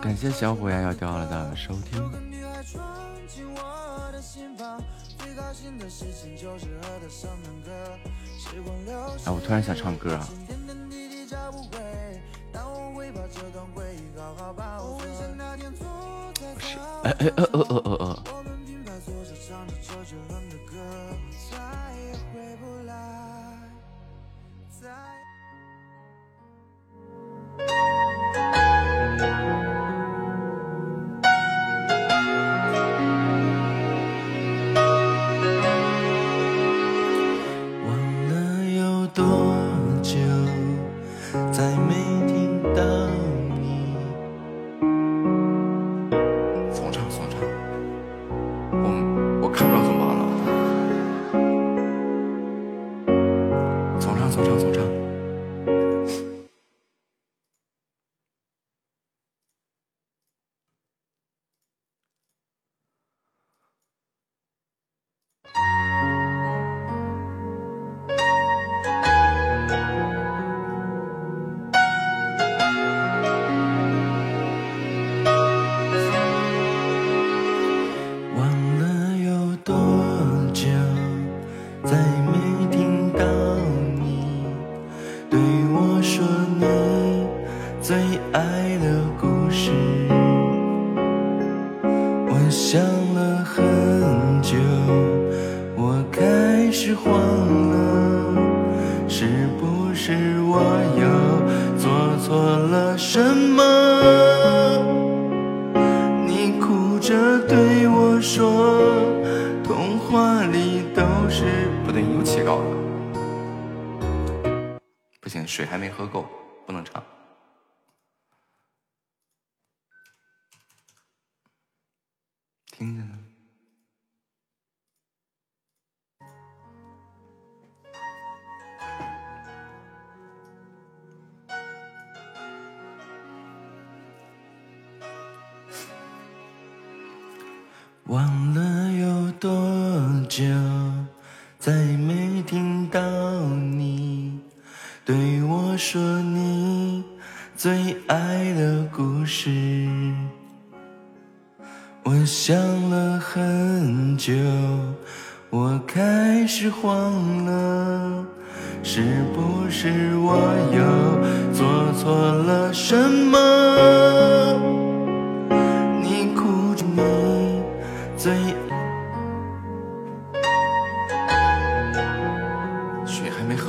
[0.00, 2.02] 感谢小虎牙要掉了的收听
[9.24, 10.28] 哎我突然想唱歌啊。
[12.68, 14.98] 我会把这段回忆好好保
[17.02, 18.49] 哎哎，呃呃呃呃呃。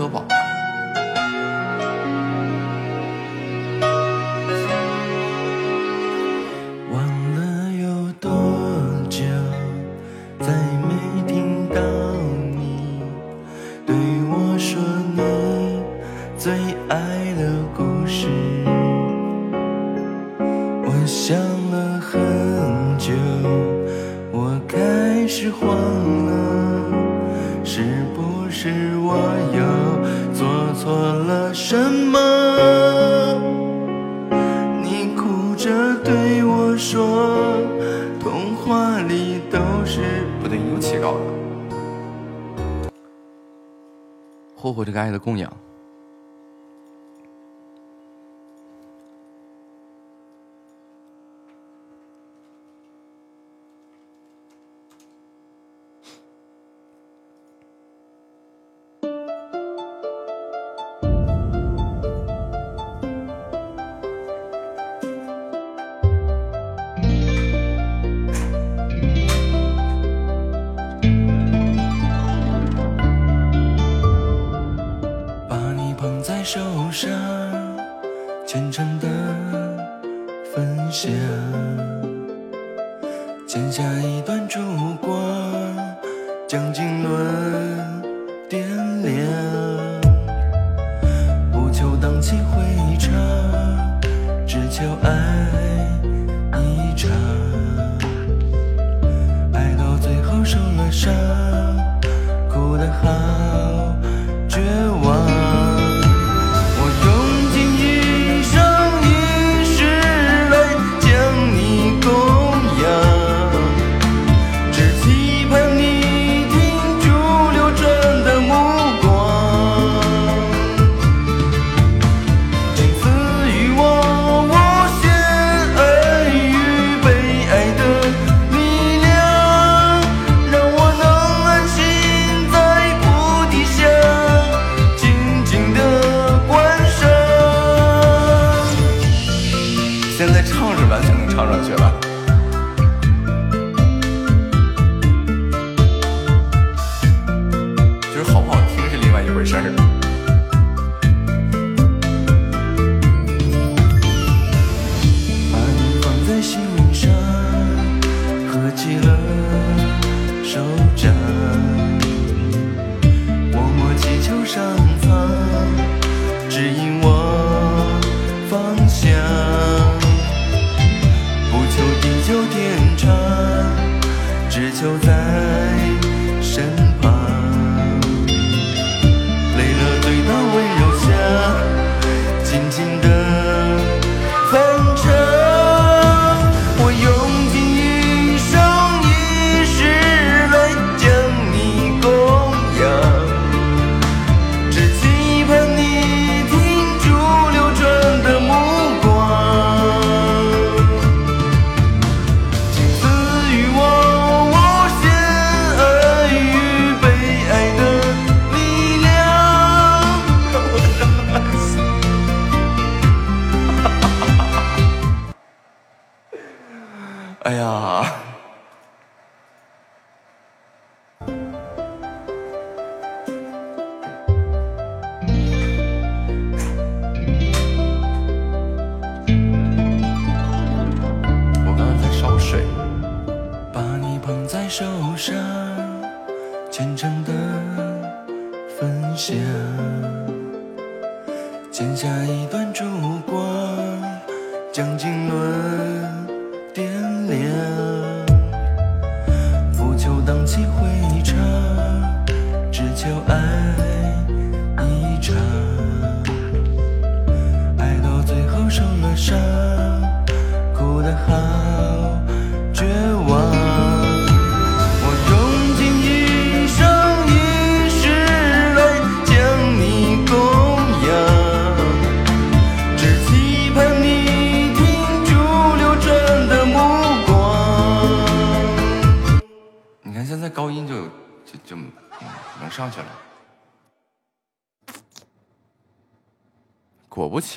[0.02, 0.41] 支宝。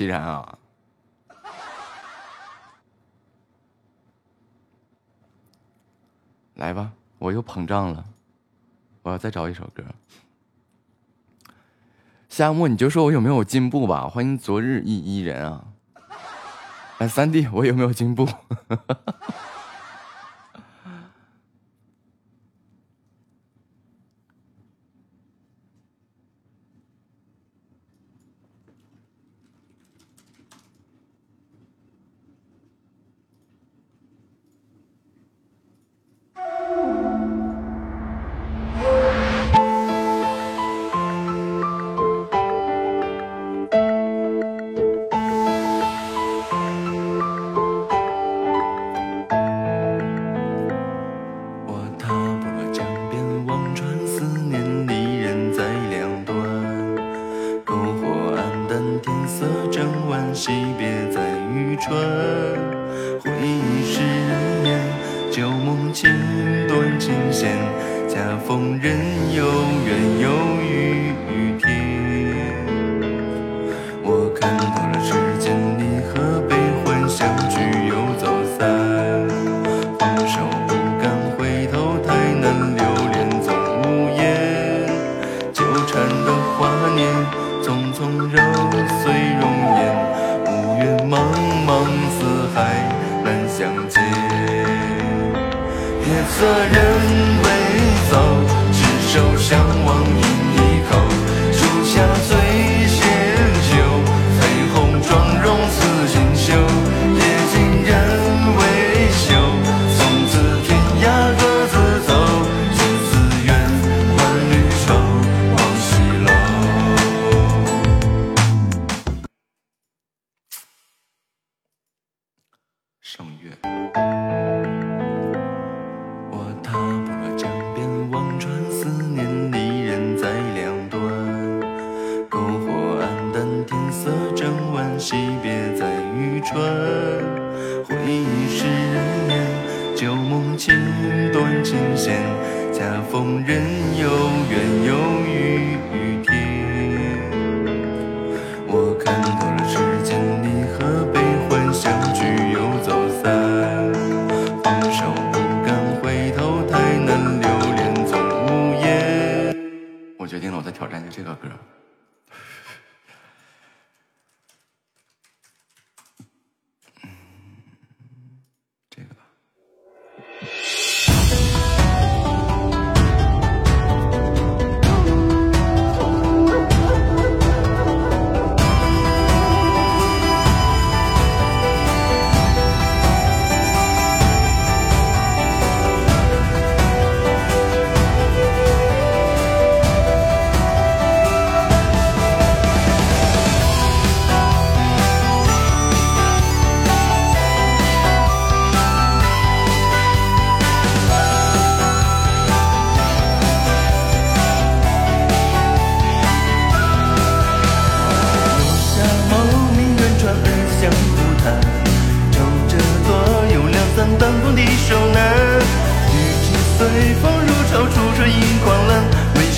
[0.05, 0.57] 然啊。
[6.55, 8.05] 来吧，我又膨胀了，
[9.01, 9.83] 我要再找一首歌。
[12.29, 14.07] 夏沫，你就说我有没有进步吧？
[14.07, 15.67] 欢迎昨日一伊人啊！
[16.97, 18.25] 哎，三弟，我有没有进步？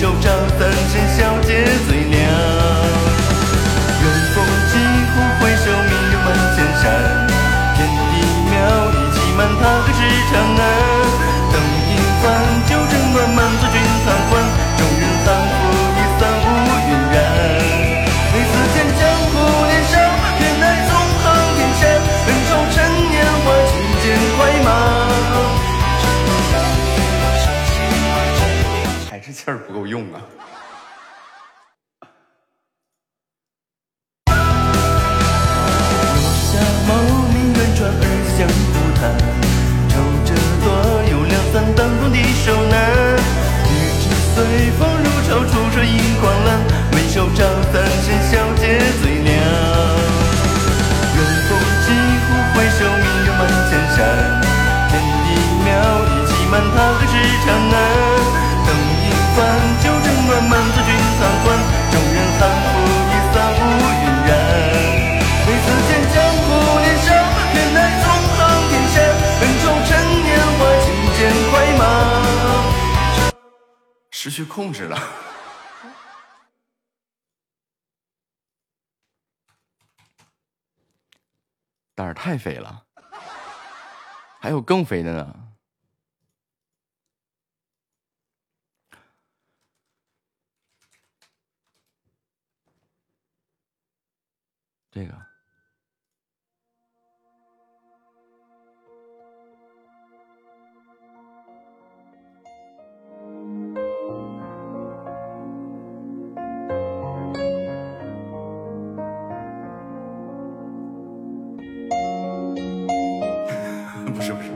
[0.00, 0.37] 澜，微
[57.44, 57.74] 长安。
[58.66, 58.68] 等
[59.02, 59.38] 一番，
[59.82, 61.46] 酒正暖，满座君贪欢。
[61.90, 62.70] 众人含糊，
[63.08, 63.60] 一散无
[64.02, 64.30] 云然。
[65.46, 66.46] 每次见江湖
[66.80, 67.08] 年少，
[67.52, 68.04] 偏爱纵
[68.36, 68.38] 横
[68.68, 68.96] 天下。
[69.40, 69.90] 恩仇趁
[70.22, 70.28] 年
[70.58, 70.86] 华，轻
[71.16, 71.18] 剑
[71.50, 71.80] 快马。
[74.10, 74.96] 失去控制了。
[81.94, 82.84] 胆儿太肥了，
[84.40, 85.47] 还有更肥的呢。
[94.98, 95.14] 这个。
[114.12, 114.48] 不是不是，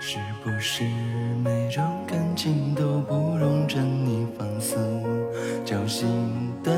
[0.00, 0.84] 是不是
[1.44, 4.76] 每种感情都不容沉溺放肆，
[5.64, 6.08] 交心
[6.62, 6.72] 淡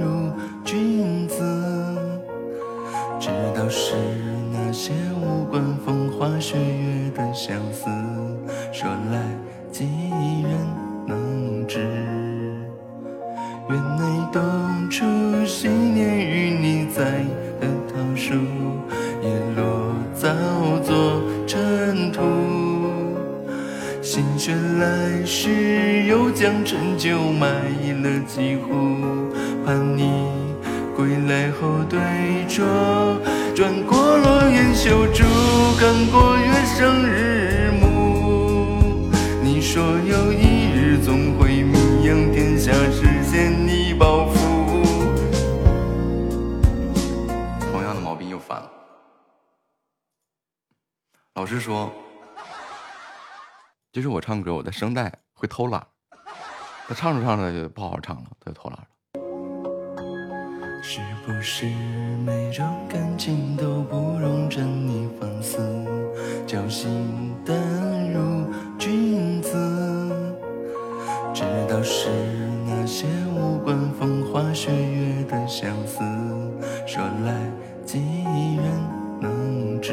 [0.00, 0.32] 如
[0.64, 1.38] 君子？
[3.20, 3.94] 知道是
[4.52, 7.84] 那些无关风花雪月的相思，
[26.40, 27.46] 将陈酒埋
[28.02, 29.30] 了几壶，
[29.62, 30.32] 盼你
[30.96, 32.00] 归来后对
[32.48, 32.64] 酌。
[33.54, 35.22] 转过落雁修竹，
[35.78, 39.10] 看过月升日暮。
[39.42, 44.82] 你说有一日总会名扬天下，实现你抱负。
[47.70, 48.70] 同样的毛病又犯了。
[51.34, 51.92] 老师说，
[53.92, 55.86] 就是我唱歌，我的声带会偷懒，
[56.90, 58.84] 他唱着唱着就不好好唱了，他就偷懒了。
[60.82, 61.66] 是不是
[62.26, 65.58] 每种感情都不容沉溺放肆，
[66.48, 67.56] 侥幸淡
[68.12, 68.44] 如
[68.76, 69.52] 君子？
[71.32, 72.08] 知道是
[72.66, 73.06] 那些
[73.36, 76.00] 无关风花雪月的相思，
[76.88, 77.32] 说来
[77.86, 78.64] 几人
[79.20, 79.92] 能知？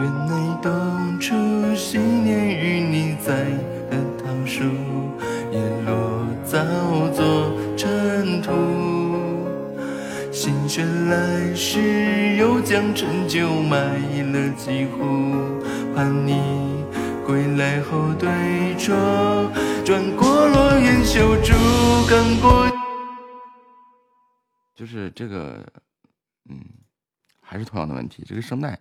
[0.00, 1.32] 原来当初
[1.76, 3.65] 昔年与你栽的桃
[4.46, 4.62] 树，
[5.50, 6.56] 叶落早
[7.10, 8.52] 作尘土。
[10.32, 13.78] 心心血来时，又将陈酒埋
[14.32, 15.62] 了几壶，
[15.94, 16.84] 盼你
[17.24, 18.28] 归来后对
[18.76, 18.92] 酌。
[19.84, 21.52] 转过落雁修竹，
[22.08, 22.66] 赶过。
[24.74, 25.64] 就是这个，
[26.50, 26.60] 嗯，
[27.40, 28.78] 还是同样的问题，这个声带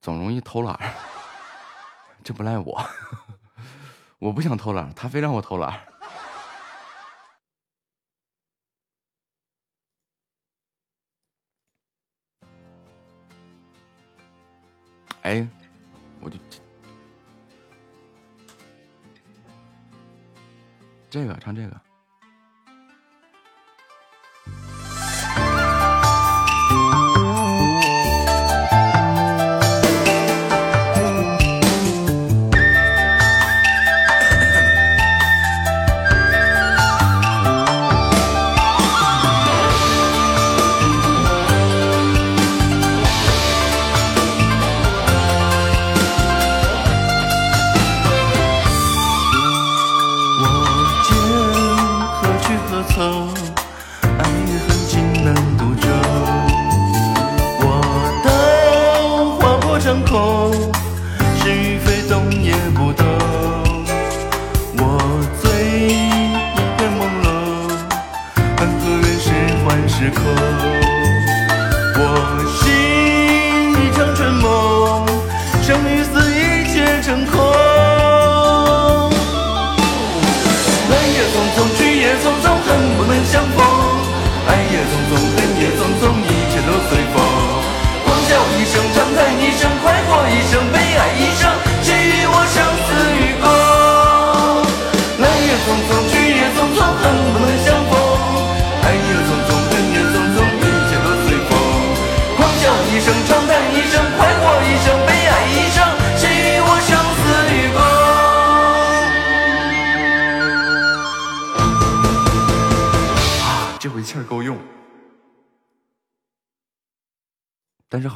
[0.00, 0.78] 总容易偷懒，
[2.22, 2.80] 这不赖我，
[4.18, 5.78] 我不想偷懒，他非让我偷懒。
[15.22, 15.46] 哎，
[16.20, 16.36] 我就
[21.08, 21.87] 这个唱这个。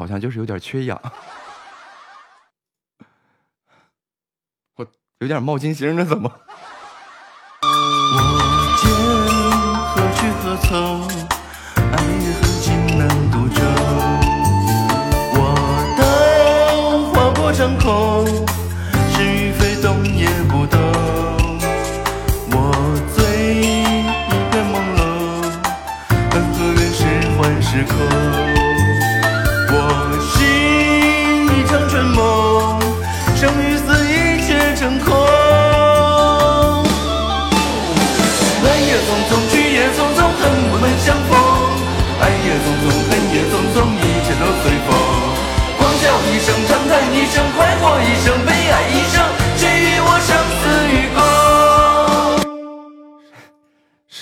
[0.03, 1.01] 好像就是有点缺氧，
[4.75, 4.87] 我
[5.21, 6.41] 有点冒金星这，怎么？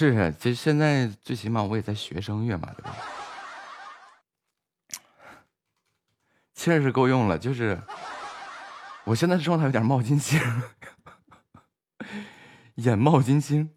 [0.00, 2.96] 是啊，这现在最起码我也在学声乐嘛，对吧？
[6.54, 7.78] 气儿是够用了，就是
[9.04, 10.40] 我现在状态有点冒金星，
[12.76, 13.68] 眼冒金星。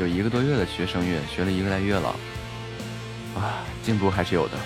[0.00, 2.08] 有一个多月的学声乐，学了一个来月了，
[3.36, 4.56] 啊，进步还是有的。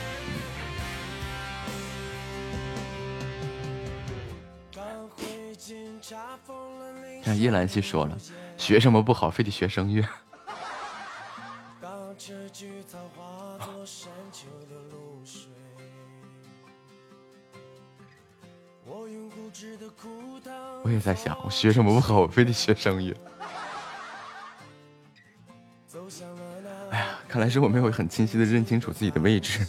[7.24, 8.16] 看叶兰溪说了，
[8.56, 10.06] 学什么不好，非得学声乐。
[20.84, 23.12] 我也在想，我学什么不好，我非得学声乐。
[27.34, 29.66] 看来是我没有很清晰的认清楚自己的位置。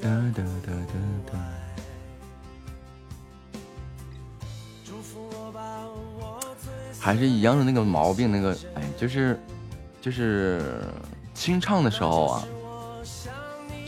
[0.00, 0.94] 哒哒哒哒
[1.32, 1.38] 哒。
[7.00, 9.36] 还是一样的那个毛病，那个哎，就是
[10.00, 10.84] 就是
[11.34, 12.44] 清唱的时候啊，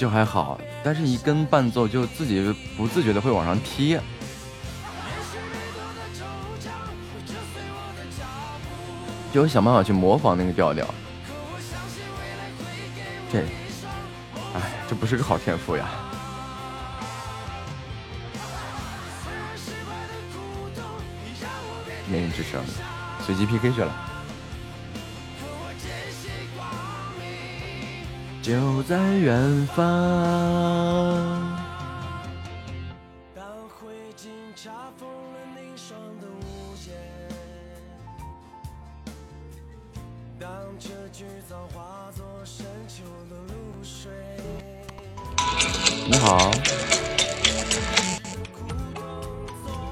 [0.03, 3.97] 就还好，但是一跟伴奏就自己不自觉的会往上踢。
[9.33, 10.85] 就想办法去模仿那个调调。
[13.31, 13.45] 这，
[14.57, 15.89] 哎，这不是个好天赋呀。
[22.09, 22.61] 没人吱声，
[23.25, 24.12] 随机 PK 去了。
[28.43, 29.77] 就在远方。
[40.41, 40.51] 当
[41.73, 43.55] 化作深秋的露
[43.85, 44.11] 水。
[46.05, 46.51] 你好，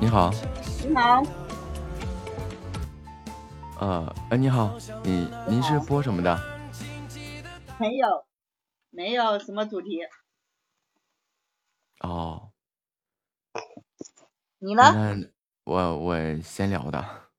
[0.00, 0.30] 你好，
[0.88, 1.22] 你好，
[3.78, 4.72] 呃，哎，你好，
[5.04, 6.36] 你您是播什么的？
[7.78, 8.19] 没有，
[9.10, 10.06] 没有什么主题。
[11.98, 12.52] 哦，
[14.60, 14.82] 你呢？
[14.92, 15.28] 那
[15.64, 17.32] 我我先聊的。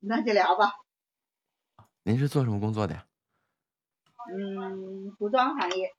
[0.00, 0.72] 那就聊吧。
[2.02, 3.06] 您是做什么工作的呀？
[4.28, 5.94] 嗯，服装行业，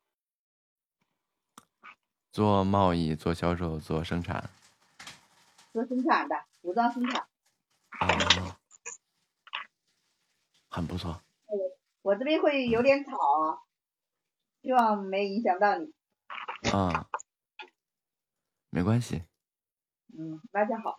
[2.33, 4.49] 做贸易、做销售、做生产。
[5.71, 7.25] 做生产的，服装生产。
[8.01, 8.07] 啊，
[10.67, 11.21] 很不错。
[12.01, 13.63] 我这边会有点吵啊，
[14.65, 15.93] 希望没影响到你。
[16.71, 17.05] 啊，
[18.71, 19.21] 没关系。
[20.17, 20.95] 嗯，那就好，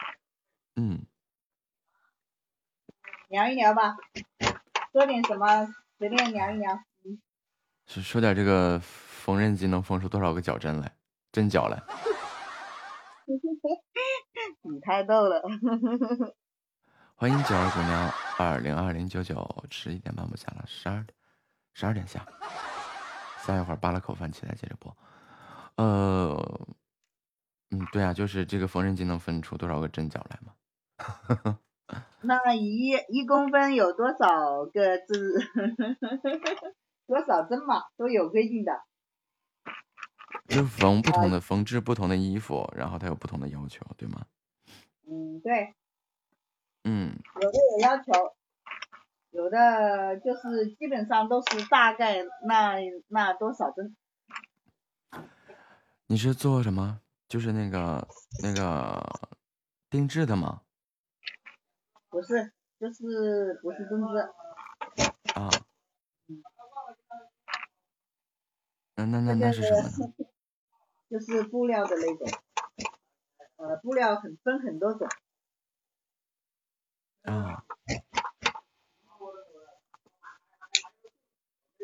[0.76, 1.04] 嗯，
[3.26, 3.96] 聊一聊吧，
[4.92, 6.74] 说点什么，随便聊一聊。
[7.02, 7.20] 嗯，
[7.88, 10.96] 说说点这个缝纫机能缝出多少个脚针来，
[11.32, 11.82] 针脚来。
[14.62, 15.42] 你太逗了。
[17.16, 21.16] 欢迎九儿姑娘二零二零九九，十一点半不下了，十二点
[21.72, 22.24] 十二点下，
[23.46, 24.96] 下一会儿扒了口饭起来接着播。
[25.76, 26.66] 呃，
[27.70, 30.52] 嗯，对啊，就是这个缝纫机能分出多少个针脚来吗？
[32.22, 35.38] 那一一公分有多少个字？
[37.06, 38.82] 多少针嘛，都有规定的。
[40.48, 44.26] 就缝不同的缝制不同的衣服，然后它有不同的要求，对吗？
[45.08, 45.72] 嗯，对，
[46.82, 48.34] 嗯，有的有要求，
[49.36, 53.94] 有的就是基本上都是大概那那多少针。
[56.06, 57.02] 你是做什么？
[57.28, 58.08] 就是那个
[58.42, 59.04] 那个
[59.90, 60.62] 定制的吗？
[62.08, 62.50] 不是，
[62.80, 64.18] 就是不是针织，
[65.34, 65.50] 啊，
[68.94, 70.24] 那那那那是什么呢？
[71.10, 72.26] 就是布料的那种，
[73.56, 75.06] 呃，布料很分很多种，
[77.24, 77.65] 啊，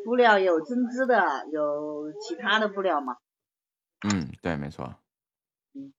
[0.05, 3.17] 布料有针织的，有其他的布料吗。
[4.07, 4.95] 嗯，对，没错。
[5.73, 5.93] 嗯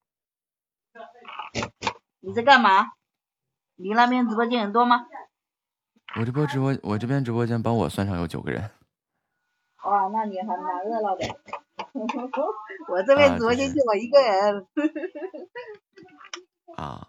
[2.21, 2.93] 你在干嘛？
[3.77, 5.07] 你那边直播间人多吗？
[6.19, 8.71] 我这波直播，我这边直播间帮我算上有九个人。
[9.85, 11.27] 哇，那你还蛮热闹的。
[12.89, 14.67] 我这边啊直播间就我一个人。
[16.77, 17.09] 啊，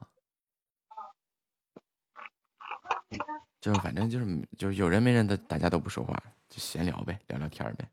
[3.65, 6.13] 就是反正就是就是有人没人的，大家都不说话，
[6.47, 7.89] 就闲聊呗，聊聊天儿呗。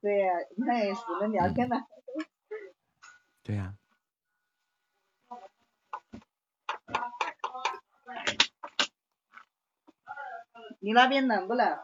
[0.00, 1.76] 对呀、那也只能聊天了。
[3.44, 3.74] 对呀、
[10.80, 11.78] 你那边冷不冷？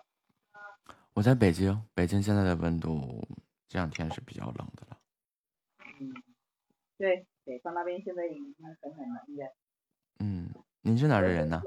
[1.13, 3.29] 我在北京，北京现在的温度
[3.69, 4.97] 这两天是比较冷的了。
[6.01, 6.15] 嗯
[6.97, 9.53] 对，北方那边现在已经很很冷的。
[10.21, 10.49] 嗯，
[10.81, 11.61] 您是哪儿的人呢？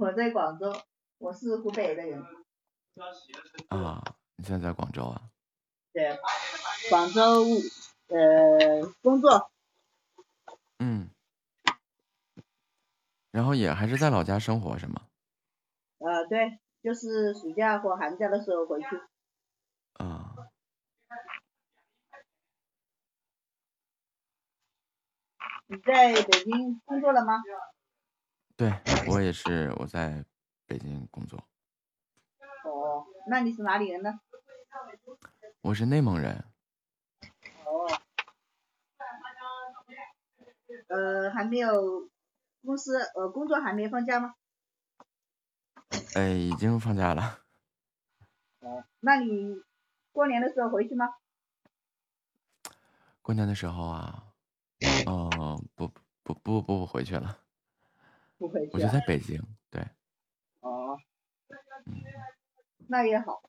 [0.00, 0.74] 我在广州，
[1.18, 2.24] 我是湖北的人。
[3.68, 4.02] 啊，
[4.36, 5.20] 你现在在广州啊？
[5.92, 6.18] 对，
[6.88, 7.44] 广州
[8.08, 9.52] 呃工作，
[10.78, 11.10] 嗯，
[13.30, 15.02] 然后也还是在老家生活是吗？
[15.98, 18.86] 呃对，就是暑假或寒假的时候回去。
[20.02, 20.34] 啊，
[25.66, 27.42] 你在北京工作了吗？
[28.60, 28.70] 对
[29.08, 30.22] 我也是，我在
[30.66, 31.38] 北京工作，
[32.64, 34.20] 哦，那你是哪里人呢？
[35.62, 36.44] 我是内蒙人。
[37.64, 37.88] 哦，
[40.88, 42.10] 呃，还没有
[42.62, 44.34] 公司呃工作还没放假吗？
[46.14, 47.40] 哎，已经放假了。
[48.60, 49.54] 哦，那你
[50.12, 51.08] 过年的时候回去吗？
[53.22, 54.34] 过年的时候啊，
[55.06, 57.38] 哦，不不不不不回去了，
[58.40, 58.90] 不回去、我就啊。
[58.90, 59.38] 在北京。
[59.70, 59.82] 对，
[60.60, 60.96] 哦，
[61.84, 62.02] 嗯，
[62.88, 63.42] 那也好。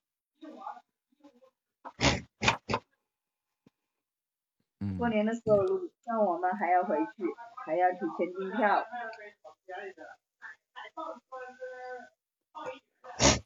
[4.98, 5.58] 过年的时候，
[6.04, 7.24] 像我们还要回去，
[7.66, 8.86] 还要提前订票。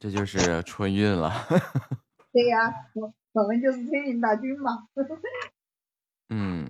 [0.00, 1.30] 这就是春运了。
[2.32, 4.88] 对呀、我我们就是春运大军嘛。
[6.28, 6.65] 嗯，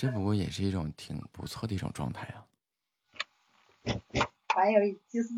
[0.00, 2.46] 这不过也是一种挺不错的一种状态啊。
[4.48, 5.28] 还有，其实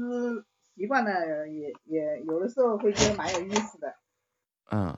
[0.77, 3.93] 习惯了也也有的时候会觉得蛮有意思的，
[4.71, 4.97] 嗯，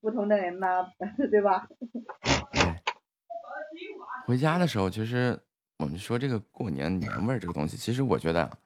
[0.00, 0.90] 不同的人呢、
[1.30, 1.68] 对吧？
[2.54, 2.80] 对
[4.24, 5.38] 回家的时候，其实
[5.76, 8.58] 我们说这个过年年味儿这个东西，其实我觉得啊，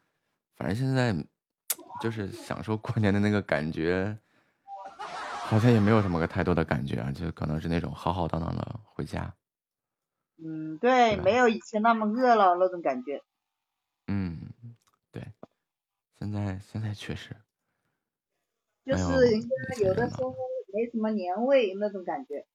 [0.55, 1.13] 反正现在
[2.01, 4.17] 就是享受过年的那个感觉，
[5.49, 9.35] 好像也没有什么个太多的感觉啊，就可能是那种浩浩荡荡的回家。
[10.39, 13.23] 嗯，对，没有以前那么热了那种感觉。
[14.09, 14.53] 嗯，
[15.11, 15.23] 对，
[16.19, 17.37] 现在现在确实，
[18.85, 19.49] 就是人家
[19.85, 20.35] 有的时候
[20.73, 22.47] 没什么年味那种感觉。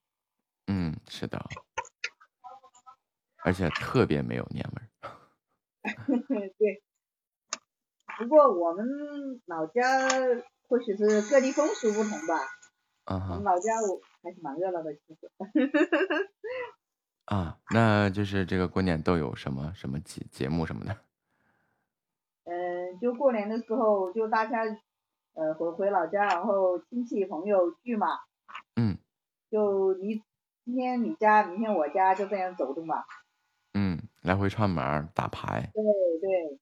[0.68, 1.40] 嗯，是的，
[3.46, 5.10] 而且特别没有年味儿。
[6.58, 6.84] 对。
[8.18, 8.86] 不过我们
[9.46, 10.10] 老家
[10.68, 12.40] 或许是各地风俗不同吧，
[13.30, 15.32] 我们老家我还是蛮热闹的，其实。
[17.28, 20.98] 啊，那就是这个过年都有什么什么节节目什么的。
[22.46, 24.64] 嗯， 就过年的时候，就大家
[25.34, 28.08] 呃回回老家，然后亲戚朋友聚嘛，
[28.78, 28.98] 嗯
[29.52, 30.24] 就你
[30.64, 33.04] 今天你家，明天我家，就这样走动嘛。
[33.74, 35.84] 嗯，来回串门打牌，对
[36.22, 36.60] 对，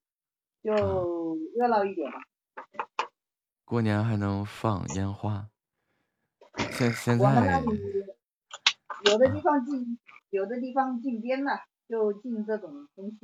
[0.63, 2.17] 就热闹一点嘛。
[3.63, 5.47] 过年还能放烟花。
[6.71, 7.61] 现现在
[9.05, 13.17] 有的地方禁，有的地方禁鞭了，就禁这种东西。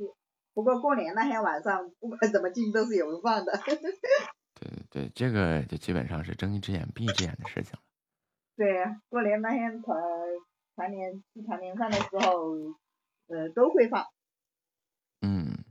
[0.54, 3.58] 不过过年那天晚上，不管怎么禁都是有人放的。
[4.54, 7.80] 对对这个就基本上是睁一只眼闭一只眼的事情了。
[8.54, 9.98] 对，过年那天团
[10.76, 12.76] 团年吃团年饭的时候，
[13.28, 14.06] 呃，都会放。
[15.22, 15.64] 嗯，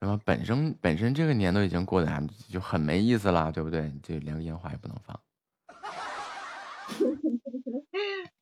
[0.00, 3.92] 那么本身本身这个年都已经过得还就很没意思了，对不对？
[4.02, 5.20] 就连个烟花也不能放。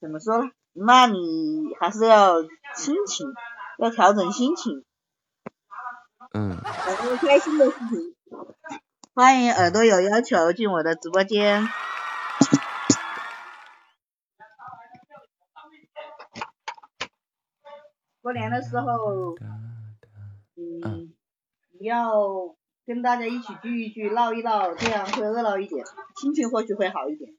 [0.00, 0.50] 怎么说呢？
[0.72, 2.40] 那你还是要
[2.74, 3.26] 心情，
[3.78, 4.82] 要调整心情，
[6.32, 6.56] 嗯，
[6.86, 8.16] 找个开心的事情。
[9.14, 11.68] 欢迎耳朵有要求进我的直播间。
[18.22, 19.34] 过年的时候，
[20.56, 21.12] 嗯，
[21.78, 22.10] 你要
[22.86, 25.84] 跟大家一起聚一聚，闹一闹，这样会热闹一点，
[26.22, 27.34] 心情或许会好一点。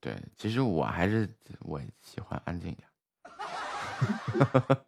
[0.00, 1.28] 对，其实我还是
[1.60, 2.88] 我喜欢安静一点，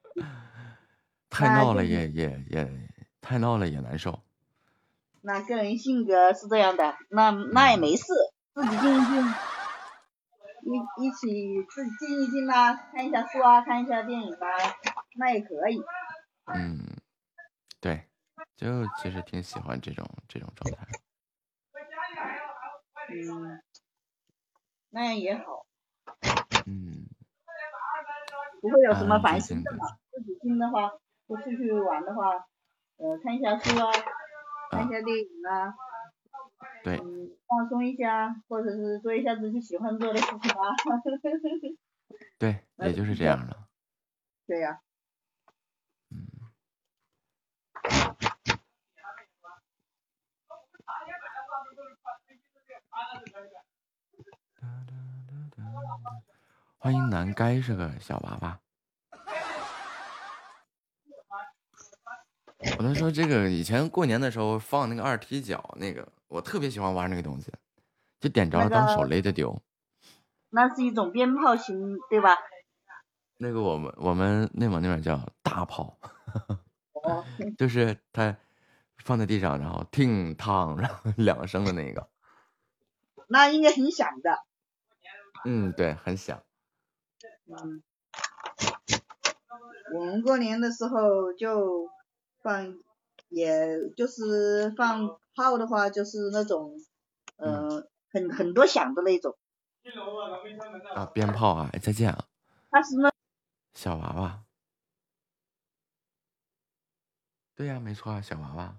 [1.28, 2.88] 太闹了也也也
[3.20, 4.22] 太闹了也难受。
[5.22, 8.04] 那个人性格是这样的，那那也没事，
[8.54, 9.22] 自己静一静，
[10.62, 14.46] 一一起自己静一静啦、看一下书啊，看一下电影啊，
[15.16, 15.82] 那也可以。
[16.46, 16.86] 嗯，
[17.80, 18.08] 对，
[18.56, 20.86] 就其实挺喜欢这种这种状态。
[23.12, 23.60] 嗯，
[24.90, 25.66] 那样也好，
[26.66, 27.06] 嗯，
[28.60, 29.86] 不会有什么烦心的嘛。
[30.10, 30.90] 自己静的话，
[31.28, 32.46] 或出去玩的话，
[32.96, 33.92] 呃，看一下书啊，
[34.70, 35.74] 看一下电影啊，
[36.82, 40.74] 对，嗯，放松一下，或者是做一下自己喜欢做的事情啊。
[42.38, 43.68] 对，也就是这样了。
[44.46, 44.80] 对呀、
[56.78, 58.58] 欢迎南该是个小娃娃。
[62.78, 67.52] 我能说这个以前过年的时候放那个二踢脚，那个我特别喜欢玩那个东西，
[68.18, 69.60] 就点着了那个当手雷的丢。
[70.50, 72.36] 那是一种鞭炮型，对吧？
[73.36, 75.98] 那个我们我们内蒙那边叫大炮，
[76.92, 77.24] 哦，
[77.56, 78.36] 就是它
[78.98, 82.08] 放在地上，然后听烫，然后两声的那个。
[83.28, 84.44] 那应该很响的。
[85.44, 86.42] 嗯，对，很响。
[87.46, 87.82] 嗯，
[89.94, 91.88] 我们过年的时候就
[92.42, 92.78] 放，
[93.28, 96.78] 也就是放炮的话，就是那种，
[97.36, 99.36] 呃，很很多响的那种。
[100.94, 101.70] 啊，鞭炮啊！
[101.72, 102.24] 哎，再见啊，
[102.70, 103.10] 他是那
[103.74, 104.44] 小娃娃。
[107.54, 108.78] 对呀、没错啊，小娃娃。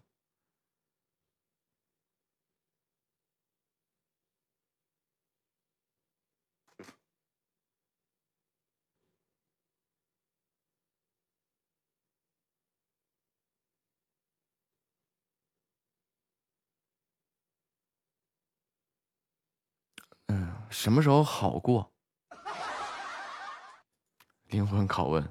[20.72, 21.92] 什么时候好过？
[24.48, 25.22] 灵魂拷问。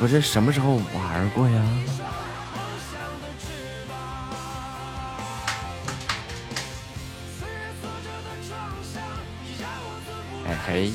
[0.00, 1.62] 我这什么时候玩过呀？
[10.46, 10.92] 哎嘿，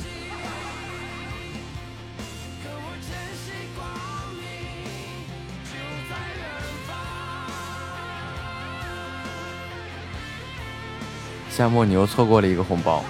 [11.54, 13.04] 夏末，你又错过了一个红包。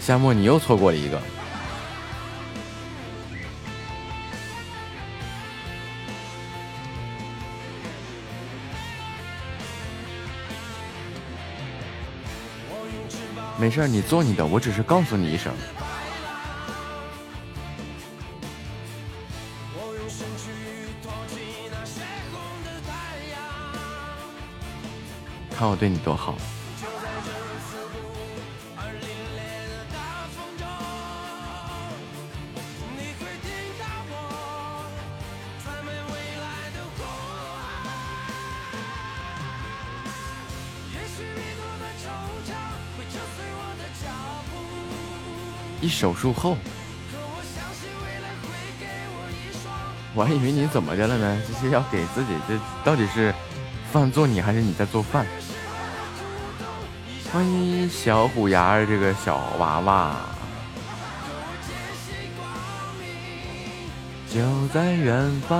[0.00, 1.20] 夏末，你又错过了一个。
[13.58, 15.52] 没事儿，你做你的，我只是告诉你一声。
[25.64, 26.34] 看我对你多好。
[45.80, 46.58] 一手术后，
[50.14, 51.42] 我还以为你怎么的了呢？
[51.48, 53.34] 这是要给自己，这到底是
[53.90, 55.26] 饭做你，还是你在做饭？
[57.34, 60.14] 欢迎小虎牙儿这个小娃娃，
[64.30, 64.40] 就
[64.72, 65.58] 在远方。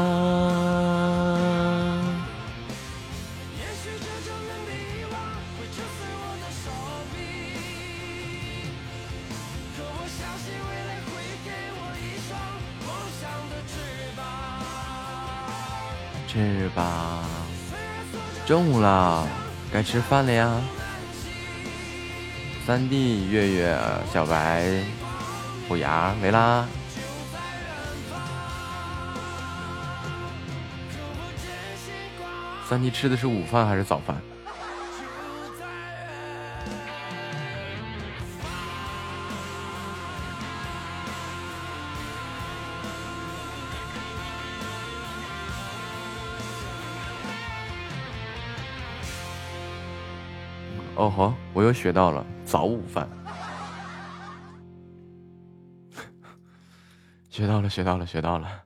[16.28, 17.24] 翅膀，
[18.46, 19.26] 中午了，
[19.72, 20.60] 该吃饭了呀。
[22.66, 23.78] 三弟、月月、
[24.10, 24.64] 小白、
[25.68, 26.66] 虎牙、维拉，
[32.66, 34.16] 三弟吃的是午饭还是早饭？
[50.96, 53.08] 哦吼，我又学到了早午饭，
[57.30, 58.64] 学到了，学到了，学到了。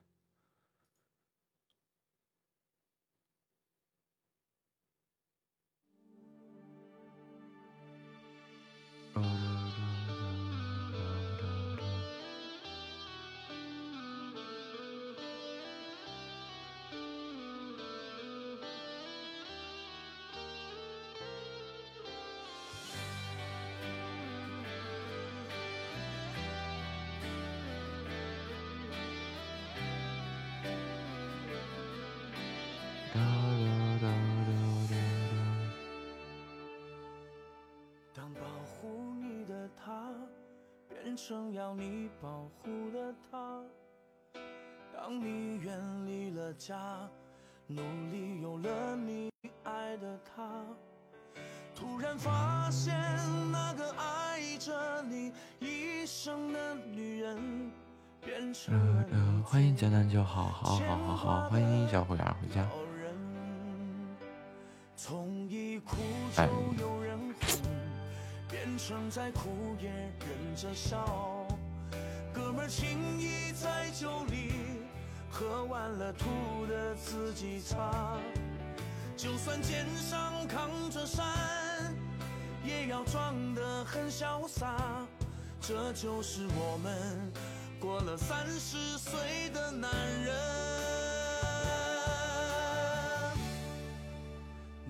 [85.68, 87.30] 这就是我们
[87.78, 89.90] 过了三十岁的男
[90.24, 90.34] 人。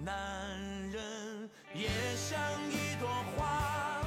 [0.05, 0.15] 男
[0.93, 2.39] 人也像
[2.71, 4.01] 一朵花，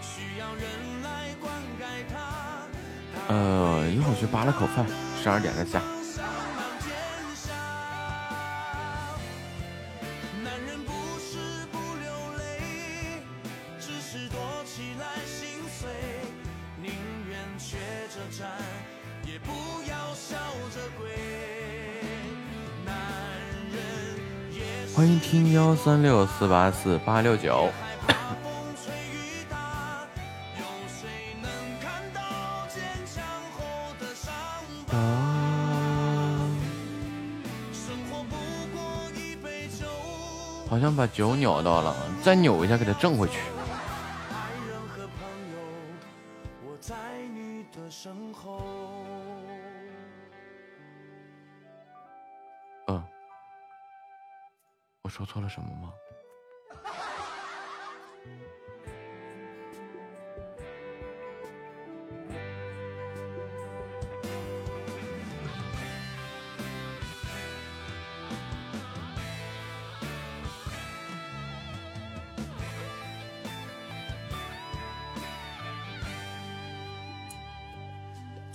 [0.00, 3.34] 需要人来灌溉它。
[3.34, 4.86] 呃，一会儿去扒了口饭，
[5.20, 5.82] 十二点再下。
[25.66, 27.68] 幺三六四八四八六九。
[40.70, 43.40] 好像把酒扭到了，再扭一下给它正回去。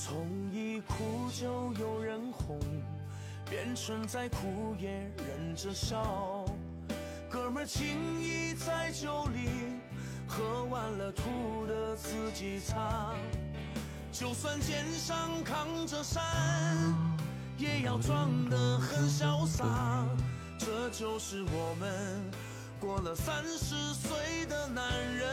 [0.04, 2.60] 从一哭就有人哄，
[3.48, 6.44] 变成再哭也忍着笑。
[7.30, 9.48] 哥们儿情谊在酒里，
[10.28, 13.14] 喝完了吐的自己擦。
[14.12, 16.24] 就算肩上扛着山，
[17.60, 20.04] 也要装得很潇洒。
[20.58, 22.32] 这就是我们
[22.80, 25.30] 过了三十岁的男人。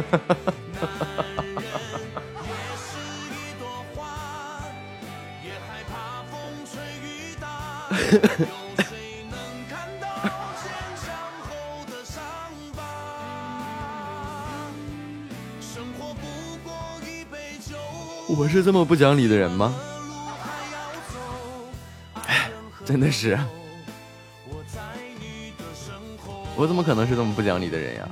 [18.28, 19.74] 我是这么不讲理的人吗？
[22.86, 23.38] 真的是，
[26.56, 28.08] 我怎么可能是这么不讲理的人呀？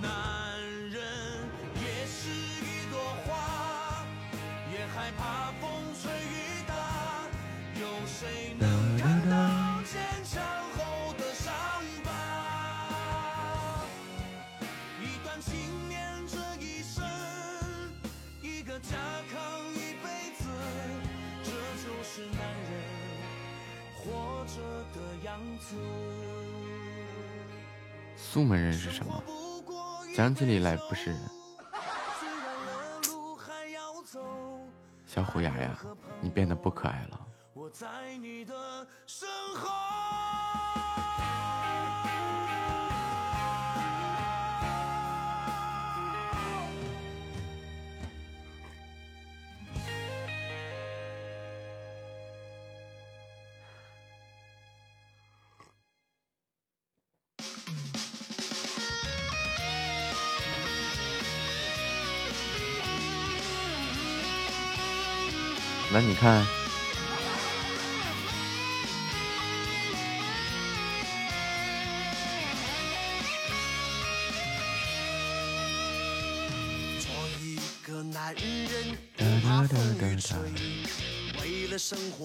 [39.07, 39.69] 身后。
[65.91, 66.45] 那你看，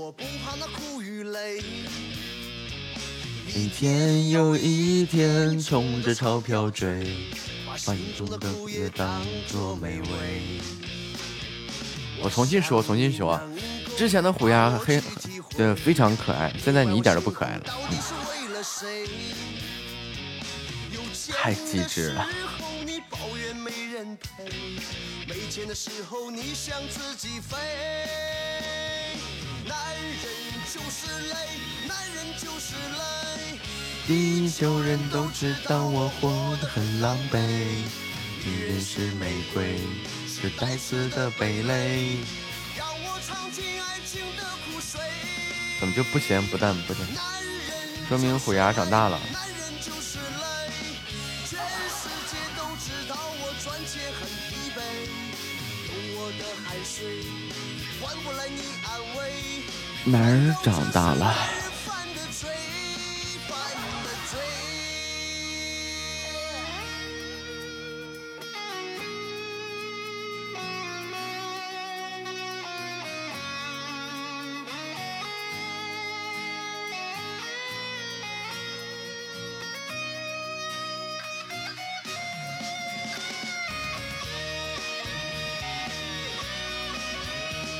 [0.04, 1.64] 了生活不怕那苦与累。
[3.56, 7.16] 一天又一天冲着钞票追，
[7.66, 10.60] 把心中的苦也当作美味。
[12.22, 13.42] 我重新说，重新说啊！
[13.96, 15.02] 之前的虎牙黑，
[15.58, 17.98] 呃，非常可爱，现在你一点都不可爱了，嗯？
[21.32, 22.28] 太机智了。
[25.28, 27.58] 没钱的时候你想自己飞。
[29.74, 30.22] 男人
[30.72, 31.34] 就是累，
[31.88, 33.60] 男人就是累。
[34.06, 36.30] 地球人都知道我活
[36.62, 37.40] 得很狼狈，
[38.45, 39.80] 女人是玫瑰，
[40.28, 42.18] 是带刺的蓓蕾。
[42.78, 45.02] 让我尝尽爱情的苦水。
[45.80, 47.08] 怎么就不咸不淡不甜？
[48.08, 49.20] 说明虎牙长大了。
[60.06, 61.34] 哪儿长大了。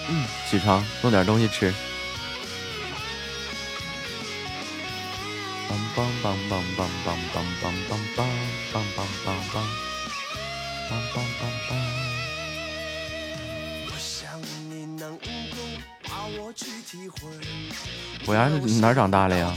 [0.10, 1.74] 嗯起床弄点东西吃。
[5.96, 9.62] 梆梆梆梆梆梆梆梆梆梆梆梆梆
[10.90, 11.72] 梆梆梆梆。
[13.86, 15.22] 我想你能够
[16.04, 17.16] 把我去体会。
[18.26, 18.50] 我呀，
[18.82, 19.54] 哪长大了呀？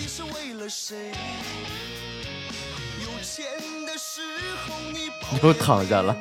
[4.92, 5.10] 你？
[5.42, 6.14] 又躺下了。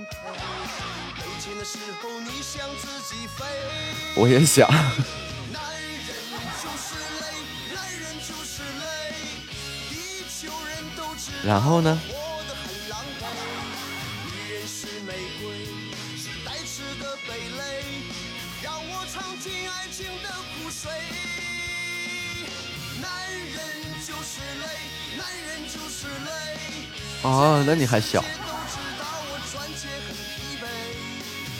[1.17, 3.43] 没钱的时候你想自己飞。
[4.15, 4.69] 我也想。
[11.45, 12.01] 然后呢？
[14.25, 15.67] 女人是玫瑰，
[16.17, 17.61] 是带刺的蓓蕾。
[18.63, 20.91] 让我尝尽爱情的苦水。
[22.99, 23.53] 男人
[24.03, 24.65] 就是累，
[25.15, 27.29] 男人就是累。
[27.29, 28.25] 啊，那你还小。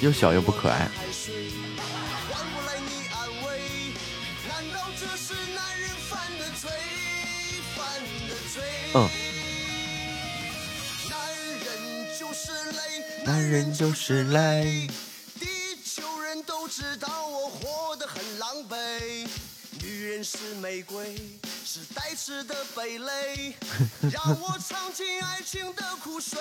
[0.02, 0.90] 又小又不可爱。
[13.76, 14.88] 就是累
[15.38, 15.48] 地
[15.84, 19.28] 球人都知道我活得很狼狈
[19.82, 21.18] 女人是玫瑰
[21.66, 23.54] 是带刺的蓓蕾
[24.10, 26.40] 让我尝尽爱情的苦水。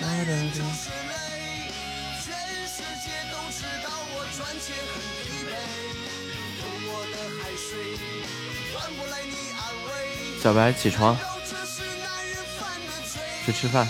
[0.00, 1.70] 男人就是累
[2.24, 2.32] 全
[2.66, 5.52] 世界都知道我赚钱很疲惫
[6.60, 7.68] 用我的汗水
[8.72, 10.40] 换不来你安慰。
[10.42, 11.31] 小白起床。
[13.44, 13.86] 去吃饭。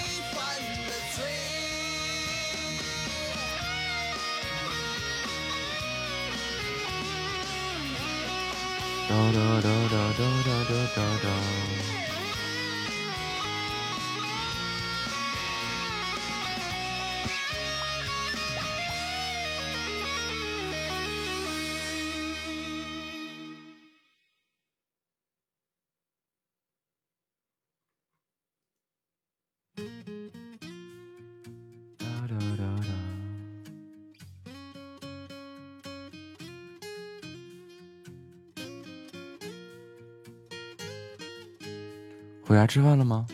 [42.73, 43.27] 吃饭了吗？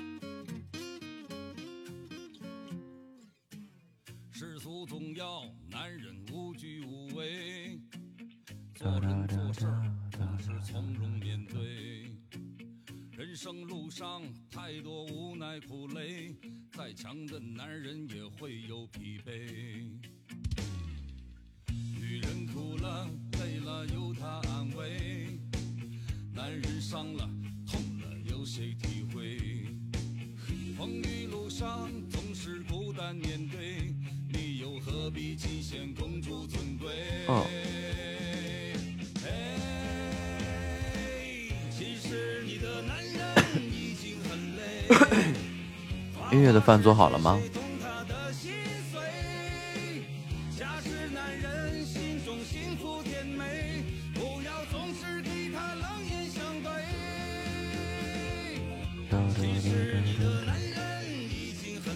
[46.53, 47.41] 的饭做好了吗？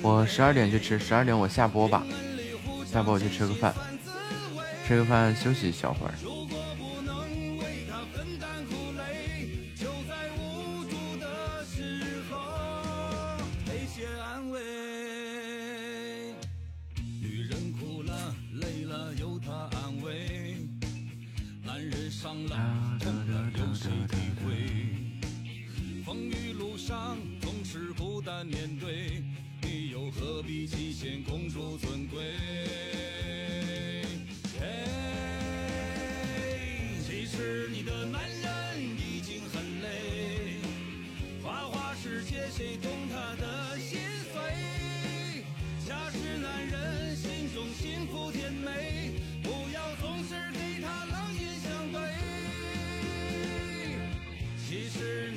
[0.04, 2.04] 我十二点去吃，十二点我下播吧，
[2.84, 3.72] 下播我去吃个饭，
[4.86, 6.14] 吃个饭休息一小会儿。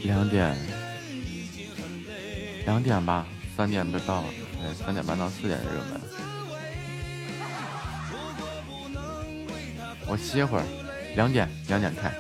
[0.06, 0.56] 两点，
[2.66, 3.26] 两点吧，
[3.58, 4.28] 三点就到了。
[4.62, 6.02] 哎，三点半到四点热门，
[10.08, 10.64] 我歇会儿，
[11.16, 12.14] 两点两点开。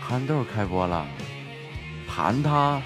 [0.00, 1.06] 憨豆开播了。
[2.24, 2.80] 弹他，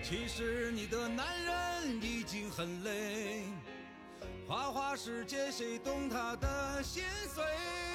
[0.00, 3.42] 其实你的男人已经很累。
[4.46, 7.02] 花花世界，谁懂他的心
[7.34, 7.42] 碎？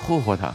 [0.02, 0.53] 霍霍他。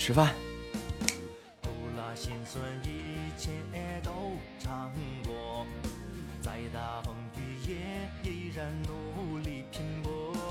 [0.00, 0.32] 吃饭。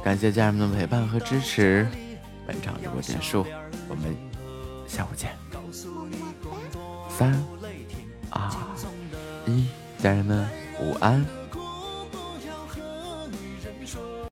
[0.03, 1.87] 感谢家人们的陪伴和支持，
[2.45, 3.43] 本场直播结束。